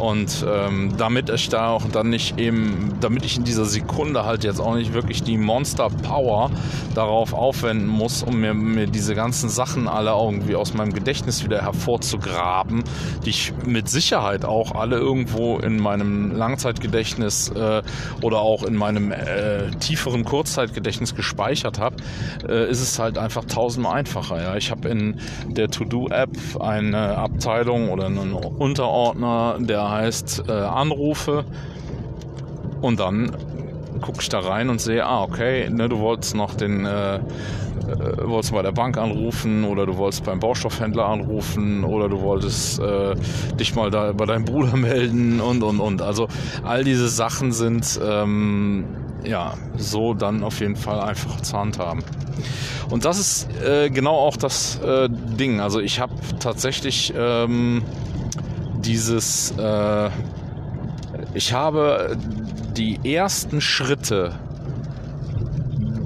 und 0.00 0.44
ähm, 0.48 0.94
damit 0.96 1.28
ich 1.28 1.48
da 1.50 1.68
auch 1.68 1.84
dann 1.92 2.08
nicht 2.08 2.38
eben, 2.38 2.96
damit 3.00 3.24
ich 3.24 3.36
in 3.36 3.44
dieser 3.44 3.66
Sekunde 3.66 4.24
halt 4.24 4.44
jetzt 4.44 4.58
auch 4.58 4.74
nicht 4.74 4.94
wirklich 4.94 5.22
die 5.22 5.36
Monster 5.36 5.88
Power 5.90 6.50
darauf 6.94 7.34
aufwenden 7.34 7.86
muss, 7.86 8.22
um 8.22 8.40
mir, 8.40 8.54
mir 8.54 8.86
diese 8.86 9.14
ganzen 9.14 9.50
Sachen 9.50 9.88
alle 9.88 10.10
irgendwie 10.10 10.56
aus 10.56 10.72
meinem 10.72 10.94
Gedächtnis 10.94 11.44
wieder 11.44 11.60
hervorzugraben, 11.62 12.82
die 13.24 13.30
ich 13.30 13.52
mit 13.66 13.88
Sicherheit 13.88 14.44
auch 14.44 14.72
alle 14.72 14.96
irgendwo 14.96 15.58
in 15.58 15.78
meinem 15.78 16.32
Langzeitgedächtnis 16.34 17.50
äh, 17.50 17.82
oder 18.22 18.38
auch 18.38 18.62
in 18.62 18.76
meinem 18.76 19.12
äh, 19.12 19.70
tieferen 19.80 20.24
Kurzzeitgedächtnis 20.24 21.14
gespeichert 21.14 21.78
habe, 21.78 21.96
äh, 22.48 22.70
ist 22.70 22.80
es 22.80 22.98
halt 22.98 23.18
einfach 23.18 23.44
tausendmal 23.44 23.98
einfacher. 23.98 24.42
Ja? 24.42 24.56
Ich 24.56 24.70
habe 24.70 24.88
in 24.88 25.20
der 25.46 25.68
To-Do-App 25.68 26.30
eine 26.58 27.18
Abteilung 27.18 27.90
oder 27.90 28.06
einen 28.06 28.32
Unterordner, 28.32 29.58
der 29.60 29.89
heißt 29.90 30.44
äh, 30.48 30.52
Anrufe 30.52 31.44
und 32.80 33.00
dann 33.00 33.32
gucke 34.00 34.18
ich 34.20 34.28
da 34.28 34.40
rein 34.40 34.70
und 34.70 34.80
sehe, 34.80 35.04
ah, 35.04 35.22
okay, 35.22 35.68
ne, 35.68 35.88
du 35.88 35.98
wolltest 35.98 36.34
noch 36.34 36.54
den, 36.54 36.86
äh, 36.86 37.16
äh, 37.16 37.20
wolltest 38.24 38.52
bei 38.52 38.62
der 38.62 38.72
Bank 38.72 38.96
anrufen 38.96 39.64
oder 39.64 39.86
du 39.86 39.96
wolltest 39.96 40.24
beim 40.24 40.40
Baustoffhändler 40.40 41.06
anrufen 41.06 41.84
oder 41.84 42.08
du 42.08 42.20
wolltest 42.22 42.80
äh, 42.80 43.14
dich 43.58 43.74
mal 43.74 43.90
da 43.90 44.12
bei 44.12 44.26
deinem 44.26 44.44
Bruder 44.44 44.76
melden 44.76 45.40
und 45.40 45.62
und 45.62 45.80
und. 45.80 46.02
Also 46.02 46.28
all 46.64 46.84
diese 46.84 47.08
Sachen 47.08 47.52
sind 47.52 48.00
ähm, 48.02 48.84
ja 49.24 49.54
so 49.76 50.14
dann 50.14 50.42
auf 50.44 50.60
jeden 50.60 50.76
Fall 50.76 51.00
einfach 51.00 51.40
zur 51.40 51.58
Hand 51.58 51.78
haben. 51.78 52.02
Und 52.90 53.04
das 53.04 53.18
ist 53.18 53.48
äh, 53.62 53.90
genau 53.90 54.16
auch 54.16 54.36
das 54.36 54.80
äh, 54.80 55.08
Ding. 55.10 55.60
Also 55.60 55.80
ich 55.80 56.00
habe 56.00 56.12
tatsächlich 56.40 57.12
ähm, 57.16 57.82
dieses, 58.80 59.52
äh, 59.58 60.10
ich 61.34 61.52
habe 61.52 62.16
die 62.76 63.14
ersten 63.14 63.60
Schritte 63.60 64.34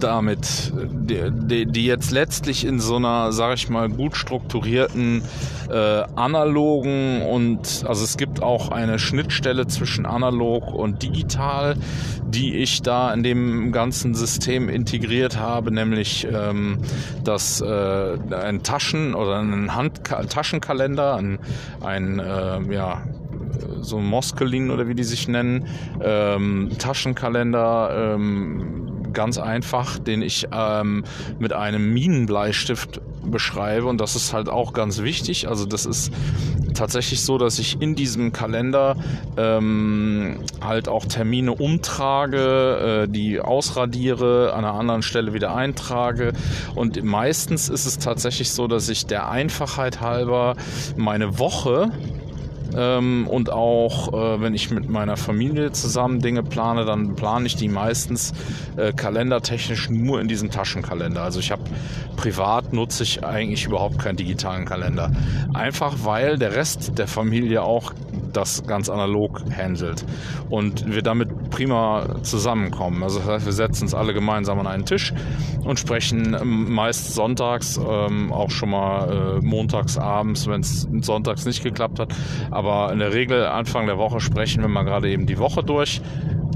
damit, 0.04 0.72
die, 0.74 1.66
die, 1.66 1.84
jetzt 1.84 2.10
letztlich 2.10 2.64
in 2.64 2.78
so 2.78 2.96
einer, 2.96 3.32
sag 3.32 3.54
ich 3.54 3.68
mal, 3.68 3.88
gut 3.88 4.16
strukturierten 4.16 5.22
äh, 5.70 6.02
analogen 6.14 7.22
und 7.22 7.84
also 7.86 8.04
es 8.04 8.16
gibt 8.16 8.42
auch 8.42 8.70
eine 8.70 8.98
Schnittstelle 8.98 9.66
zwischen 9.66 10.06
analog 10.06 10.72
und 10.72 11.02
digital, 11.02 11.76
die 12.26 12.54
ich 12.56 12.82
da 12.82 13.12
in 13.12 13.22
dem 13.22 13.72
ganzen 13.72 14.14
System 14.14 14.68
integriert 14.68 15.38
habe, 15.38 15.70
nämlich 15.70 16.26
ähm, 16.30 16.78
das 17.22 17.60
äh, 17.60 18.18
ein 18.30 18.62
Taschen 18.62 19.14
oder 19.14 19.38
ein 19.38 19.74
Hand 19.74 20.04
Taschenkalender, 20.04 21.16
ein, 21.16 21.38
ein 21.80 22.18
äh, 22.18 22.60
ja 22.72 23.02
so 23.80 23.98
Moskelin 23.98 24.70
oder 24.70 24.88
wie 24.88 24.94
die 24.94 25.04
sich 25.04 25.28
nennen, 25.28 25.66
ähm, 26.02 26.70
Taschenkalender, 26.78 28.14
ähm, 28.14 28.93
ganz 29.14 29.38
einfach, 29.38 29.98
den 29.98 30.22
ich 30.22 30.48
ähm, 30.52 31.04
mit 31.38 31.52
einem 31.52 31.92
Minenbleistift 31.92 33.00
beschreibe 33.30 33.86
und 33.86 34.00
das 34.00 34.16
ist 34.16 34.32
halt 34.32 34.48
auch 34.48 34.72
ganz 34.72 35.02
wichtig. 35.02 35.48
Also 35.48 35.64
das 35.64 35.86
ist 35.86 36.12
tatsächlich 36.74 37.22
so, 37.22 37.38
dass 37.38 37.58
ich 37.58 37.80
in 37.80 37.94
diesem 37.94 38.32
Kalender 38.32 38.96
ähm, 39.36 40.40
halt 40.60 40.88
auch 40.88 41.06
Termine 41.06 41.52
umtrage, 41.52 43.04
äh, 43.04 43.08
die 43.08 43.40
ausradiere, 43.40 44.52
an 44.52 44.64
einer 44.64 44.74
anderen 44.74 45.02
Stelle 45.02 45.32
wieder 45.32 45.54
eintrage 45.54 46.32
und 46.74 47.02
meistens 47.02 47.68
ist 47.68 47.86
es 47.86 47.98
tatsächlich 47.98 48.52
so, 48.52 48.66
dass 48.66 48.88
ich 48.88 49.06
der 49.06 49.30
Einfachheit 49.30 50.00
halber 50.00 50.56
meine 50.96 51.38
Woche 51.38 51.90
ähm, 52.76 53.26
und 53.28 53.50
auch, 53.50 54.12
äh, 54.12 54.40
wenn 54.40 54.54
ich 54.54 54.70
mit 54.70 54.88
meiner 54.88 55.16
Familie 55.16 55.72
zusammen 55.72 56.20
Dinge 56.20 56.42
plane, 56.42 56.84
dann 56.84 57.14
plane 57.14 57.46
ich 57.46 57.56
die 57.56 57.68
meistens 57.68 58.32
äh, 58.76 58.92
kalendertechnisch 58.92 59.90
nur 59.90 60.20
in 60.20 60.28
diesem 60.28 60.50
Taschenkalender. 60.50 61.22
Also 61.22 61.40
ich 61.40 61.50
habe 61.50 61.62
privat 62.16 62.72
nutze 62.72 63.02
ich 63.02 63.24
eigentlich 63.24 63.64
überhaupt 63.66 63.98
keinen 63.98 64.16
digitalen 64.16 64.64
Kalender. 64.64 65.10
Einfach 65.52 65.96
weil 66.04 66.38
der 66.38 66.54
Rest 66.54 66.98
der 66.98 67.06
Familie 67.06 67.62
auch 67.62 67.92
das 68.36 68.66
ganz 68.66 68.88
analog 68.88 69.42
handelt 69.56 70.04
und 70.50 70.92
wir 70.92 71.02
damit 71.02 71.50
prima 71.50 72.22
zusammenkommen. 72.22 73.02
Also 73.02 73.18
das 73.20 73.28
heißt, 73.28 73.46
wir 73.46 73.52
setzen 73.52 73.84
uns 73.84 73.94
alle 73.94 74.14
gemeinsam 74.14 74.58
an 74.60 74.66
einen 74.66 74.84
Tisch 74.84 75.12
und 75.64 75.78
sprechen 75.78 76.36
meist 76.44 77.14
sonntags, 77.14 77.78
ähm, 77.78 78.32
auch 78.32 78.50
schon 78.50 78.70
mal 78.70 79.38
äh, 79.38 79.44
montags 79.44 79.98
abends, 79.98 80.46
wenn 80.46 80.60
es 80.60 80.88
sonntags 81.00 81.46
nicht 81.46 81.62
geklappt 81.62 81.98
hat. 81.98 82.14
Aber 82.50 82.92
in 82.92 82.98
der 82.98 83.12
Regel 83.12 83.46
Anfang 83.46 83.86
der 83.86 83.98
Woche 83.98 84.20
sprechen 84.20 84.62
wir 84.62 84.68
mal 84.68 84.84
gerade 84.84 85.10
eben 85.10 85.26
die 85.26 85.38
Woche 85.38 85.62
durch. 85.62 86.00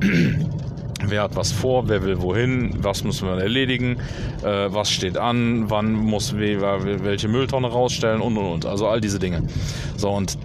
Wer 1.07 1.23
hat 1.23 1.37
was 1.37 1.53
vor, 1.53 1.89
wer 1.89 2.03
will 2.03 2.21
wohin, 2.21 2.75
was 2.83 3.05
müssen 3.05 3.29
wir 3.29 3.39
erledigen, 3.39 3.99
äh, 4.43 4.67
was 4.69 4.91
steht 4.91 5.17
an, 5.17 5.71
wann 5.71 5.93
muss 5.93 6.37
wer, 6.37 7.05
welche 7.05 7.29
Mülltonne 7.29 7.69
rausstellen 7.69 8.21
und 8.21 8.37
und 8.37 8.47
und. 8.47 8.67
Also 8.67 8.89
all 8.89 9.01
diese 9.01 9.21
Dinge. 9.21 9.45
So, 9.97 10.11
und 10.11 10.37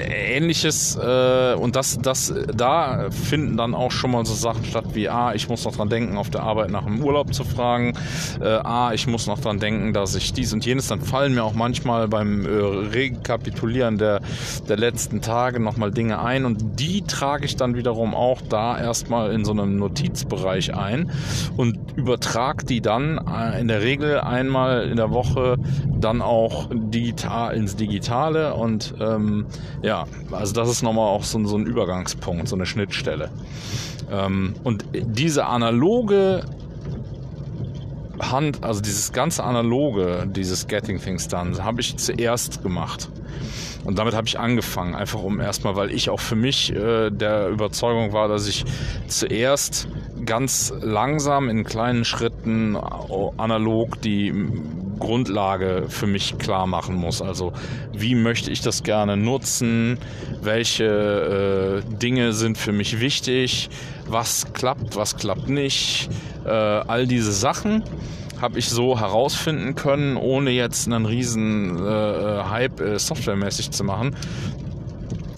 ähnliches 0.00 0.96
äh, 0.96 1.54
und 1.54 1.76
das, 1.76 1.98
das, 2.00 2.32
da 2.54 3.10
finden 3.10 3.56
dann 3.56 3.74
auch 3.74 3.90
schon 3.90 4.12
mal 4.12 4.24
so 4.24 4.34
Sachen 4.34 4.64
statt 4.64 4.86
wie, 4.94 5.08
ah, 5.08 5.32
ich 5.34 5.48
muss 5.48 5.64
noch 5.64 5.76
dran 5.76 5.88
denken, 5.88 6.16
auf 6.16 6.30
der 6.30 6.42
Arbeit 6.42 6.70
nach 6.70 6.84
dem 6.84 7.02
Urlaub 7.02 7.32
zu 7.34 7.44
fragen, 7.44 7.94
äh, 8.40 8.46
ah, 8.48 8.92
ich 8.92 9.06
muss 9.06 9.26
noch 9.26 9.38
dran 9.38 9.58
denken, 9.58 9.92
dass 9.92 10.14
ich 10.14 10.32
dies 10.32 10.52
und 10.52 10.64
jenes, 10.64 10.88
dann 10.88 11.00
fallen 11.00 11.34
mir 11.34 11.44
auch 11.44 11.54
manchmal 11.54 12.08
beim 12.08 12.44
äh, 12.44 12.48
Rekapitulieren 12.48 13.98
der, 13.98 14.20
der 14.68 14.76
letzten 14.76 15.20
Tage 15.20 15.60
nochmal 15.60 15.90
Dinge 15.90 16.20
ein. 16.20 16.44
Und 16.44 16.80
die 16.80 17.02
trage 17.02 17.44
ich 17.44 17.56
dann 17.56 17.74
wiederum 17.74 18.14
auch 18.14 18.40
da 18.48 18.78
erstmal 18.78 19.32
in 19.32 19.44
so 19.44 19.52
einem 19.52 19.76
Notizbereich 19.76 20.74
ein 20.74 21.10
und 21.56 21.78
übertrage 21.96 22.64
die 22.64 22.80
dann 22.80 23.18
äh, 23.18 23.60
in 23.60 23.68
der 23.68 23.82
Regel 23.82 24.20
einmal 24.20 24.88
in 24.88 24.96
der 24.96 25.10
Woche 25.10 25.56
dann 25.98 26.22
auch 26.22 26.68
digital 26.72 27.54
ins 27.54 27.76
Digitale. 27.76 28.54
Und 28.54 28.94
ähm, 29.00 29.46
ja, 29.82 29.89
also 30.30 30.52
das 30.54 30.68
ist 30.68 30.82
nochmal 30.82 31.08
auch 31.08 31.24
so, 31.24 31.44
so 31.46 31.56
ein 31.56 31.66
Übergangspunkt, 31.66 32.48
so 32.48 32.56
eine 32.56 32.66
Schnittstelle. 32.66 33.30
Ähm, 34.10 34.54
und 34.64 34.84
diese 34.92 35.46
analoge 35.46 36.44
Hand, 38.20 38.62
also 38.62 38.80
dieses 38.80 39.12
ganze 39.12 39.44
analoge, 39.44 40.26
dieses 40.26 40.66
Getting 40.66 41.00
Things 41.00 41.28
Done, 41.28 41.62
habe 41.62 41.80
ich 41.80 41.96
zuerst 41.96 42.62
gemacht. 42.62 43.08
Und 43.84 43.98
damit 43.98 44.14
habe 44.14 44.26
ich 44.26 44.38
angefangen, 44.38 44.94
einfach 44.94 45.22
um 45.22 45.40
erstmal, 45.40 45.76
weil 45.76 45.90
ich 45.90 46.10
auch 46.10 46.20
für 46.20 46.36
mich 46.36 46.74
äh, 46.74 47.10
der 47.10 47.48
Überzeugung 47.48 48.12
war, 48.12 48.28
dass 48.28 48.46
ich 48.46 48.64
zuerst 49.06 49.88
ganz 50.26 50.72
langsam 50.80 51.48
in 51.48 51.64
kleinen 51.64 52.04
Schritten 52.04 52.76
analog 53.36 54.00
die 54.02 54.32
Grundlage 54.98 55.86
für 55.88 56.06
mich 56.06 56.38
klar 56.38 56.66
machen 56.66 56.94
muss. 56.94 57.22
Also 57.22 57.52
wie 57.92 58.14
möchte 58.14 58.50
ich 58.50 58.60
das 58.60 58.82
gerne 58.82 59.16
nutzen? 59.16 59.98
Welche 60.42 61.82
äh, 61.82 61.96
Dinge 61.96 62.32
sind 62.32 62.58
für 62.58 62.72
mich 62.72 63.00
wichtig? 63.00 63.70
Was 64.06 64.52
klappt, 64.52 64.94
was 64.96 65.16
klappt 65.16 65.48
nicht? 65.48 66.10
Äh, 66.44 66.50
all 66.50 67.06
diese 67.06 67.32
Sachen 67.32 67.82
habe 68.40 68.58
ich 68.58 68.68
so 68.68 68.98
herausfinden 68.98 69.74
können, 69.74 70.16
ohne 70.16 70.50
jetzt 70.50 70.86
einen 70.86 71.06
riesen 71.06 71.78
äh, 71.78 71.90
äh 71.90 72.44
Hype 72.44 72.80
äh, 72.80 72.98
softwaremäßig 72.98 73.70
zu 73.70 73.84
machen, 73.84 74.16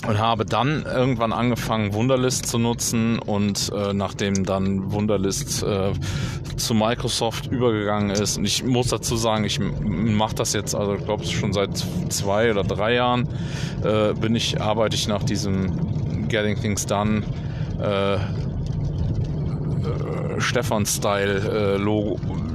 und 0.07 0.19
habe 0.19 0.45
dann 0.45 0.85
irgendwann 0.85 1.33
angefangen, 1.33 1.95
Wunderlist 1.95 2.47
zu 2.47 2.59
nutzen 2.59 3.19
und 3.21 3.71
äh, 3.73 3.93
nachdem 3.93 4.45
dann 4.45 4.91
Wunderlist 4.93 5.63
äh, 5.63 5.93
zu 6.57 6.75
Microsoft 6.75 7.47
übergegangen 7.47 8.11
ist, 8.11 8.37
und 8.37 8.45
ich 8.45 8.65
muss 8.65 8.89
dazu 8.89 9.17
sagen, 9.17 9.45
ich 9.45 9.61
mache 9.61 10.35
das 10.35 10.55
jetzt, 10.55 10.75
also 10.75 10.95
ich 10.95 11.05
glaube 11.05 11.25
schon 11.25 11.53
seit 11.53 11.71
zwei 12.09 12.51
oder 12.51 12.65
drei 12.65 12.95
Jahren, 12.95 13.29
äh, 13.85 14.13
bin 14.15 14.35
ich, 14.35 14.61
arbeite 14.61 14.97
ich 14.97 15.07
nach 15.07 15.23
diesem 15.23 16.29
Getting 16.29 16.61
Things 16.61 16.87
Done 16.87 17.23
äh, 17.81 18.17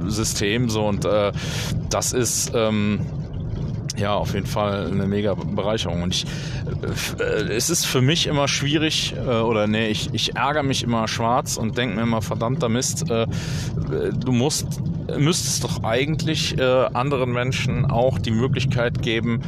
äh, 0.08 0.68
so 0.68 0.86
und 0.86 1.04
äh, 1.04 1.32
das 1.90 2.12
ist 2.12 2.52
ähm, 2.54 3.00
ja, 3.98 4.14
auf 4.14 4.34
jeden 4.34 4.46
Fall 4.46 4.86
eine 4.90 5.06
mega 5.06 5.34
Bereicherung. 5.34 6.02
Und 6.02 6.14
ich, 6.14 6.24
äh, 7.18 7.52
es 7.52 7.70
ist 7.70 7.84
für 7.84 8.00
mich 8.00 8.26
immer 8.26 8.48
schwierig, 8.48 9.14
äh, 9.16 9.40
oder 9.40 9.66
nee, 9.66 9.88
ich, 9.88 10.10
ich 10.12 10.36
ärgere 10.36 10.62
mich 10.62 10.82
immer 10.82 11.08
schwarz 11.08 11.56
und 11.56 11.76
denke 11.76 11.96
mir 11.96 12.02
immer, 12.02 12.22
verdammter 12.22 12.68
Mist, 12.68 13.10
äh, 13.10 13.26
du 14.12 14.32
musst, 14.32 14.80
müsstest 15.18 15.64
doch 15.64 15.82
eigentlich 15.82 16.58
äh, 16.58 16.62
anderen 16.62 17.32
Menschen 17.32 17.86
auch 17.86 18.18
die 18.18 18.30
Möglichkeit 18.30 19.02
geben, 19.02 19.42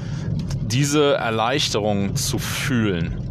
diese 0.66 1.14
Erleichterung 1.14 2.16
zu 2.16 2.38
fühlen 2.38 3.26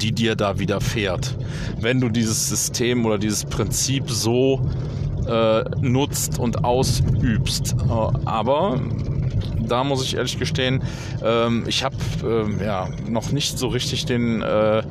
die 0.00 0.10
dir 0.10 0.34
da 0.34 0.58
widerfährt, 0.58 1.36
wenn 1.80 2.00
du 2.00 2.08
dieses 2.08 2.48
System 2.48 3.06
oder 3.06 3.18
dieses 3.18 3.44
Prinzip 3.44 4.10
so 4.10 4.68
äh, 5.26 5.64
nutzt 5.80 6.38
und 6.38 6.64
ausübst. 6.64 7.76
Äh, 7.88 8.18
aber 8.24 8.80
da 9.68 9.84
muss 9.84 10.02
ich 10.02 10.16
ehrlich 10.16 10.38
gestehen, 10.38 10.82
ähm, 11.24 11.64
ich 11.66 11.84
habe 11.84 11.96
äh, 12.24 12.64
ja 12.64 12.88
noch 13.08 13.32
nicht 13.32 13.58
so 13.58 13.68
richtig 13.68 14.04
den, 14.04 14.42
äh, 14.42 14.82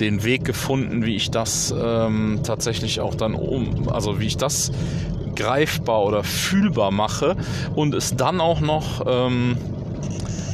den 0.00 0.24
Weg 0.24 0.44
gefunden, 0.44 1.04
wie 1.04 1.16
ich 1.16 1.30
das 1.30 1.74
ähm, 1.76 2.40
tatsächlich 2.42 3.00
auch 3.00 3.14
dann 3.14 3.34
um, 3.34 3.88
also 3.88 4.20
wie 4.20 4.26
ich 4.26 4.36
das 4.36 4.72
greifbar 5.34 6.04
oder 6.04 6.24
fühlbar 6.24 6.90
mache 6.90 7.36
und 7.74 7.94
es 7.94 8.16
dann 8.16 8.40
auch 8.40 8.60
noch 8.60 9.06
ähm, 9.06 9.56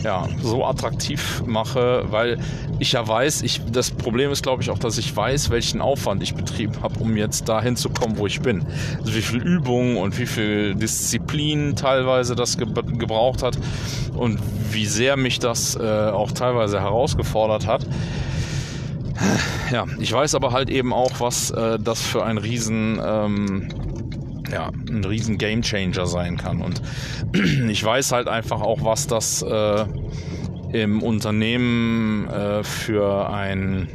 ja, 0.04 0.28
so 0.42 0.64
attraktiv 0.64 1.42
mache, 1.46 2.04
weil 2.10 2.38
ich 2.78 2.92
ja 2.92 3.06
weiß, 3.06 3.42
ich, 3.42 3.62
das 3.72 3.90
Problem 3.90 4.30
ist, 4.30 4.42
glaube 4.42 4.62
ich, 4.62 4.70
auch, 4.70 4.78
dass 4.78 4.98
ich 4.98 5.16
weiß, 5.16 5.50
welchen 5.50 5.80
Aufwand 5.80 6.22
ich 6.22 6.34
betrieben 6.34 6.74
habe, 6.82 7.00
um 7.00 7.16
jetzt 7.16 7.48
dahin 7.48 7.74
zu 7.74 7.88
kommen, 7.88 8.18
wo 8.18 8.26
ich 8.26 8.40
bin. 8.40 8.64
Also 9.00 9.14
wie 9.14 9.22
viel 9.22 9.40
Übung 9.40 9.96
und 9.96 10.18
wie 10.18 10.26
viel 10.26 10.74
Disziplin 10.74 11.74
teilweise 11.74 12.36
das 12.36 12.58
ge 12.58 12.66
gebraucht 12.74 13.42
hat 13.42 13.58
und 14.14 14.38
wie 14.70 14.86
sehr 14.86 15.16
mich 15.16 15.38
das 15.38 15.74
äh, 15.74 15.80
auch 15.80 16.32
teilweise 16.32 16.80
herausgefordert 16.80 17.66
hat. 17.66 17.86
Ja, 19.72 19.86
ich 19.98 20.12
weiß 20.12 20.34
aber 20.34 20.52
halt 20.52 20.68
eben 20.68 20.92
auch, 20.92 21.20
was 21.20 21.50
äh, 21.50 21.78
das 21.78 22.02
für 22.02 22.24
ein 22.24 22.36
riesen 22.36 23.00
ähm, 23.02 23.68
ja, 24.50 24.70
ein 24.88 25.04
riesen 25.04 25.38
Gamechanger 25.38 26.06
sein 26.06 26.36
kann. 26.36 26.60
Und 26.60 26.82
ich 27.68 27.82
weiß 27.82 28.12
halt 28.12 28.28
einfach 28.28 28.60
auch, 28.60 28.84
was 28.84 29.06
das 29.06 29.42
äh, 29.42 29.84
im 30.72 31.02
Unternehmen 31.02 32.28
äh, 32.28 32.64
für 32.64 33.30
ein 33.30 33.88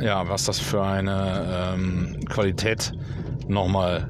ja, 0.00 0.28
was 0.28 0.44
das 0.44 0.58
für 0.58 0.82
eine 0.82 1.74
ähm, 1.74 2.16
Qualität 2.28 2.92
nochmal 3.48 4.08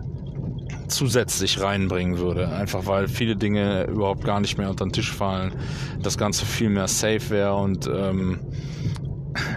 zusätzlich 0.89 1.61
reinbringen 1.61 2.18
würde. 2.18 2.49
Einfach 2.49 2.87
weil 2.87 3.09
viele 3.09 3.37
Dinge 3.37 3.85
überhaupt 3.85 4.25
gar 4.25 4.41
nicht 4.41 4.59
mehr 4.59 4.71
unter 4.71 4.85
den 4.85 4.93
Tisch 4.93 5.12
fallen, 5.12 5.53
das 6.03 6.18
Ganze 6.18 6.45
viel 6.45 6.71
mehr 6.71 6.89
safe 6.89 7.31
wäre 7.31 7.55
und 7.55 7.87
ähm, 7.87 8.41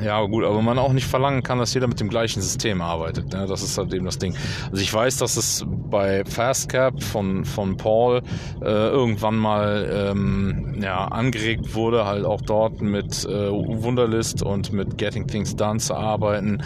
ja, 0.04 0.22
gut, 0.26 0.44
aber 0.44 0.62
man 0.62 0.78
auch 0.80 0.94
nicht 0.94 1.08
verlangen 1.08 1.44
kann, 1.44 1.60
dass 1.60 1.74
jeder 1.74 1.88
mit 1.88 2.00
dem 2.00 2.10
gleichen 2.10 2.42
System 2.42 2.82
arbeitet. 2.82 3.34
Ne? 3.34 3.46
Das 3.48 3.64
ist 3.64 3.78
halt 3.78 3.94
eben 3.94 4.06
das 4.06 4.18
Ding. 4.18 4.36
Also 4.72 4.82
ich 4.82 4.94
weiß, 4.94 5.18
dass 5.18 5.38
es 5.38 5.66
bei 5.68 6.24
Fastcap 6.26 7.02
von, 7.02 7.46
von 7.46 7.78
Paul 7.78 8.22
äh, 8.62 8.66
irgendwann 8.66 9.36
mal 9.36 10.12
ähm, 10.12 10.76
ja, 10.82 11.06
angeregt 11.06 11.74
wurde, 11.74 12.06
halt 12.06 12.26
auch 12.26 12.42
dort 12.42 12.82
mit 12.82 13.26
äh, 13.26 13.52
Wunderlist 13.52 14.44
und 14.44 14.74
mit 14.74 14.98
Getting 14.98 15.28
Things 15.28 15.56
Done 15.56 15.80
zu 15.80 15.96
arbeiten. 15.96 16.62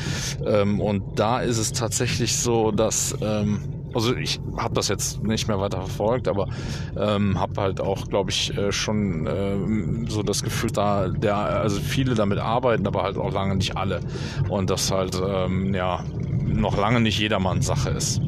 Ähm, 0.45 0.79
und 0.81 1.19
da 1.19 1.39
ist 1.39 1.57
es 1.57 1.71
tatsächlich 1.71 2.37
so, 2.37 2.71
dass 2.71 3.15
ähm, 3.21 3.76
also 3.97 4.15
ich 4.15 4.39
habe 4.57 4.75
das 4.75 4.87
jetzt 4.87 5.23
nicht 5.23 5.47
mehr 5.47 5.59
weiter 5.59 5.79
verfolgt, 5.79 6.27
aber 6.27 6.47
ähm, 6.97 7.39
habe 7.39 7.59
halt 7.59 7.81
auch, 7.81 8.07
glaube 8.07 8.29
ich, 8.29 8.55
äh, 8.55 8.71
schon 8.71 9.25
äh, 9.25 10.09
so 10.09 10.21
das 10.21 10.43
Gefühl, 10.43 10.69
da 10.71 11.09
der, 11.09 11.35
also 11.35 11.79
viele 11.79 12.13
damit 12.13 12.37
arbeiten, 12.37 12.85
aber 12.85 13.03
halt 13.03 13.17
auch 13.17 13.33
lange 13.33 13.55
nicht 13.55 13.75
alle. 13.75 14.01
Und 14.49 14.69
das 14.69 14.91
halt 14.91 15.19
ähm, 15.27 15.73
ja 15.73 16.03
noch 16.45 16.77
lange 16.77 17.01
nicht 17.01 17.19
jedermanns 17.19 17.65
Sache 17.65 17.89
ist 17.89 18.21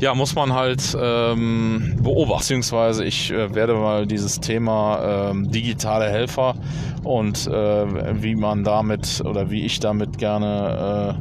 ja, 0.00 0.14
muss 0.14 0.36
man 0.36 0.52
halt 0.52 0.96
ähm, 1.00 1.96
beobachten, 2.00 2.38
beziehungsweise 2.38 3.04
ich 3.04 3.32
äh, 3.32 3.52
werde 3.54 3.74
mal 3.74 4.06
dieses 4.06 4.38
Thema 4.38 5.30
ähm, 5.30 5.50
digitale 5.50 6.08
Helfer 6.08 6.54
und 7.02 7.46
äh, 7.48 8.22
wie 8.22 8.36
man 8.36 8.62
damit 8.62 9.22
oder 9.24 9.50
wie 9.50 9.64
ich 9.64 9.80
damit 9.80 10.18
gerne 10.18 11.18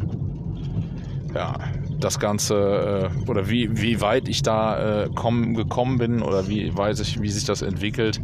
äh, 1.34 1.38
ja, 1.38 1.56
das 2.00 2.20
Ganze 2.20 3.10
äh, 3.26 3.30
oder 3.30 3.50
wie, 3.50 3.82
wie 3.82 4.02
weit 4.02 4.28
ich 4.28 4.42
da 4.44 5.04
äh, 5.04 5.10
komm, 5.14 5.56
gekommen 5.56 5.98
bin 5.98 6.22
oder 6.22 6.48
wie 6.48 6.76
weiß 6.76 7.00
ich, 7.00 7.22
wie 7.22 7.30
sich 7.30 7.46
das 7.46 7.62
entwickelt. 7.62 8.22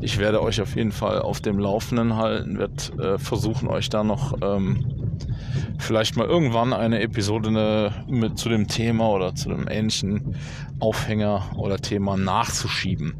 Ich 0.00 0.18
werde 0.18 0.42
euch 0.42 0.60
auf 0.60 0.76
jeden 0.76 0.92
Fall 0.92 1.20
auf 1.20 1.40
dem 1.40 1.58
Laufenden 1.58 2.16
halten, 2.16 2.58
werde 2.58 3.14
äh, 3.14 3.18
versuchen, 3.18 3.68
euch 3.68 3.88
da 3.88 4.04
noch 4.04 4.36
ähm, 4.42 4.84
vielleicht 5.78 6.16
mal 6.16 6.26
irgendwann 6.26 6.72
eine 6.72 7.00
Episode 7.00 7.50
ne, 7.50 7.92
mit 8.08 8.38
zu 8.38 8.48
dem 8.48 8.68
Thema 8.68 9.08
oder 9.10 9.34
zu 9.34 9.50
einem 9.50 9.68
ähnlichen 9.68 10.36
Aufhänger 10.78 11.50
oder 11.56 11.78
Thema 11.78 12.16
nachzuschieben. 12.16 13.14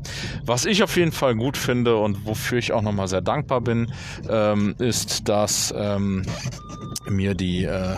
Was 0.44 0.66
ich 0.66 0.82
auf 0.82 0.96
jeden 0.96 1.12
Fall 1.12 1.34
gut 1.34 1.56
finde 1.56 1.96
und 1.96 2.26
wofür 2.26 2.58
ich 2.58 2.72
auch 2.72 2.82
nochmal 2.82 3.08
sehr 3.08 3.22
dankbar 3.22 3.60
bin, 3.60 3.92
ähm, 4.28 4.74
ist, 4.78 5.28
dass 5.28 5.74
ähm, 5.76 6.22
mir 7.08 7.34
die 7.34 7.64
äh, 7.64 7.96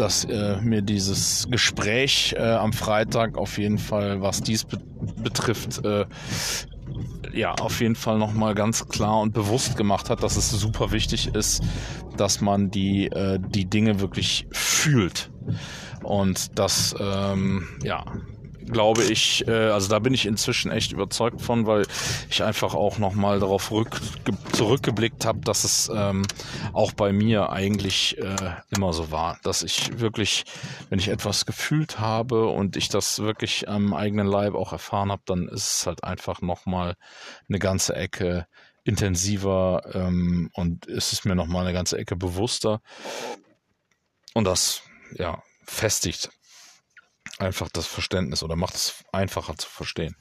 dass 0.00 0.24
äh, 0.24 0.56
mir 0.60 0.82
dieses 0.82 1.48
Gespräch 1.50 2.34
äh, 2.36 2.42
am 2.42 2.72
Freitag 2.72 3.36
auf 3.36 3.58
jeden 3.58 3.78
Fall, 3.78 4.20
was 4.20 4.40
dies 4.40 4.64
be 4.64 4.78
betrifft, 5.22 5.84
äh, 5.84 6.06
ja, 7.32 7.54
auf 7.54 7.80
jeden 7.80 7.94
Fall 7.94 8.18
nochmal 8.18 8.54
ganz 8.54 8.88
klar 8.88 9.20
und 9.20 9.32
bewusst 9.32 9.76
gemacht 9.76 10.10
hat, 10.10 10.22
dass 10.22 10.36
es 10.36 10.50
super 10.50 10.90
wichtig 10.92 11.34
ist, 11.34 11.62
dass 12.16 12.40
man 12.40 12.70
die, 12.70 13.06
äh, 13.06 13.38
die 13.40 13.66
Dinge 13.66 14.00
wirklich 14.00 14.46
fühlt. 14.50 15.30
Und 16.02 16.58
das, 16.58 16.94
ähm, 16.98 17.68
ja, 17.82 18.04
glaube 18.70 19.04
ich, 19.04 19.46
äh, 19.46 19.70
also 19.70 19.88
da 19.88 19.98
bin 19.98 20.14
ich 20.14 20.26
inzwischen 20.26 20.70
echt 20.70 20.92
überzeugt 20.92 21.40
von, 21.40 21.66
weil 21.66 21.86
ich 22.30 22.42
einfach 22.42 22.74
auch 22.74 22.98
nochmal 22.98 23.40
darauf 23.40 23.70
rück, 23.70 24.00
zurückgeblickt 24.52 25.24
habe, 25.24 25.40
dass 25.40 25.64
es 25.64 25.90
ähm, 25.94 26.26
auch 26.72 26.92
bei 26.92 27.12
mir 27.12 27.50
eigentlich 27.50 28.18
äh, 28.18 28.36
immer 28.70 28.92
so 28.92 29.10
war, 29.10 29.38
dass 29.42 29.62
ich 29.62 29.98
wirklich, 30.00 30.44
wenn 30.88 30.98
ich 30.98 31.08
etwas 31.08 31.46
gefühlt 31.46 31.98
habe 31.98 32.48
und 32.48 32.76
ich 32.76 32.88
das 32.88 33.18
wirklich 33.20 33.68
am 33.68 33.94
eigenen 33.94 34.26
Leib 34.26 34.54
auch 34.54 34.72
erfahren 34.72 35.10
habe, 35.10 35.22
dann 35.26 35.48
ist 35.48 35.80
es 35.80 35.86
halt 35.86 36.04
einfach 36.04 36.40
nochmal 36.40 36.94
eine 37.48 37.58
ganze 37.58 37.94
Ecke 37.94 38.46
intensiver 38.84 39.82
ähm, 39.92 40.50
und 40.54 40.86
ist 40.86 41.12
es 41.12 41.24
mir 41.24 41.34
nochmal 41.34 41.64
eine 41.64 41.74
ganze 41.74 41.98
Ecke 41.98 42.16
bewusster. 42.16 42.80
Und 44.34 44.44
das, 44.44 44.82
ja, 45.14 45.42
festigt 45.64 46.30
einfach 47.38 47.68
das 47.72 47.86
Verständnis 47.86 48.42
oder 48.42 48.56
macht 48.56 48.74
es 48.74 49.04
einfacher 49.12 49.56
zu 49.56 49.68
verstehen. 49.68 50.16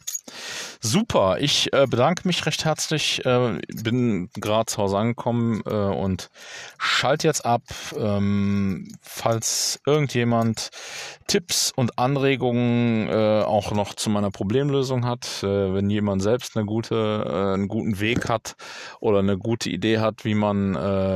Super, 0.80 1.38
ich 1.39 1.73
äh, 1.73 1.88
bedanke 1.88 2.28
mich 2.28 2.45
recht 2.45 2.65
herzlich. 2.65 3.25
Äh, 3.25 3.59
bin 3.82 4.30
gerade 4.36 4.65
zu 4.67 4.78
Hause 4.78 4.97
angekommen 4.97 5.61
äh, 5.65 5.73
und 5.73 6.30
schalte 6.78 7.28
jetzt 7.28 7.45
ab. 7.45 7.63
Ähm, 7.97 8.95
falls 9.01 9.80
irgendjemand 9.86 10.69
Tipps 11.25 11.73
und 11.75 11.97
Anregungen 11.97 13.09
äh, 13.09 13.43
auch 13.43 13.71
noch 13.71 13.95
zu 13.95 14.09
meiner 14.09 14.32
Problemlösung 14.32 15.05
hat, 15.05 15.43
äh, 15.43 15.73
wenn 15.73 15.89
jemand 15.89 16.21
selbst 16.21 16.55
eine 16.55 16.65
gute, 16.65 16.95
äh, 17.28 17.53
einen 17.55 17.67
guten 17.67 17.99
Weg 17.99 18.30
hat 18.30 18.55
oder 18.99 19.19
eine 19.19 19.38
gute 19.38 19.69
Idee 19.69 19.99
hat, 19.99 20.25
wie 20.25 20.36
man 20.36 20.57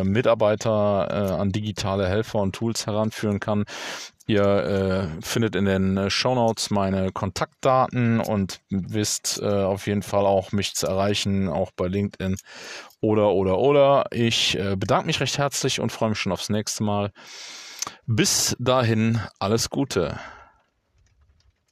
Mitarbeiter 0.03 1.39
an 1.39 1.51
digitale 1.51 2.07
Helfer 2.07 2.39
und 2.39 2.53
Tools 2.53 2.85
heranführen 2.87 3.39
kann, 3.39 3.65
Ihr 4.27 5.09
findet 5.21 5.55
in 5.55 5.65
den 5.65 5.97
äh, 5.97 6.09
Show 6.09 6.35
Notes 6.35 6.69
meine 6.69 7.11
Kontaktdaten 7.11 8.19
und 8.21 8.61
wisst 9.01 9.39
äh, 9.41 9.47
auf 9.47 9.87
jeden 9.87 10.03
Fall 10.03 10.27
auch 10.27 10.51
mich 10.51 10.75
zu 10.75 10.85
erreichen, 10.85 11.49
auch 11.49 11.71
bei 11.75 11.87
LinkedIn 11.87 12.37
oder 13.01 13.31
oder 13.31 13.57
oder. 13.57 14.05
Ich 14.11 14.57
äh, 14.57 14.75
bedanke 14.75 15.07
mich 15.07 15.19
recht 15.19 15.39
herzlich 15.39 15.79
und 15.79 15.91
freue 15.91 16.09
mich 16.09 16.19
schon 16.19 16.31
aufs 16.31 16.49
nächste 16.49 16.83
Mal. 16.83 17.11
Bis 18.05 18.55
dahin 18.59 19.19
alles 19.39 19.71
Gute. 19.71 20.19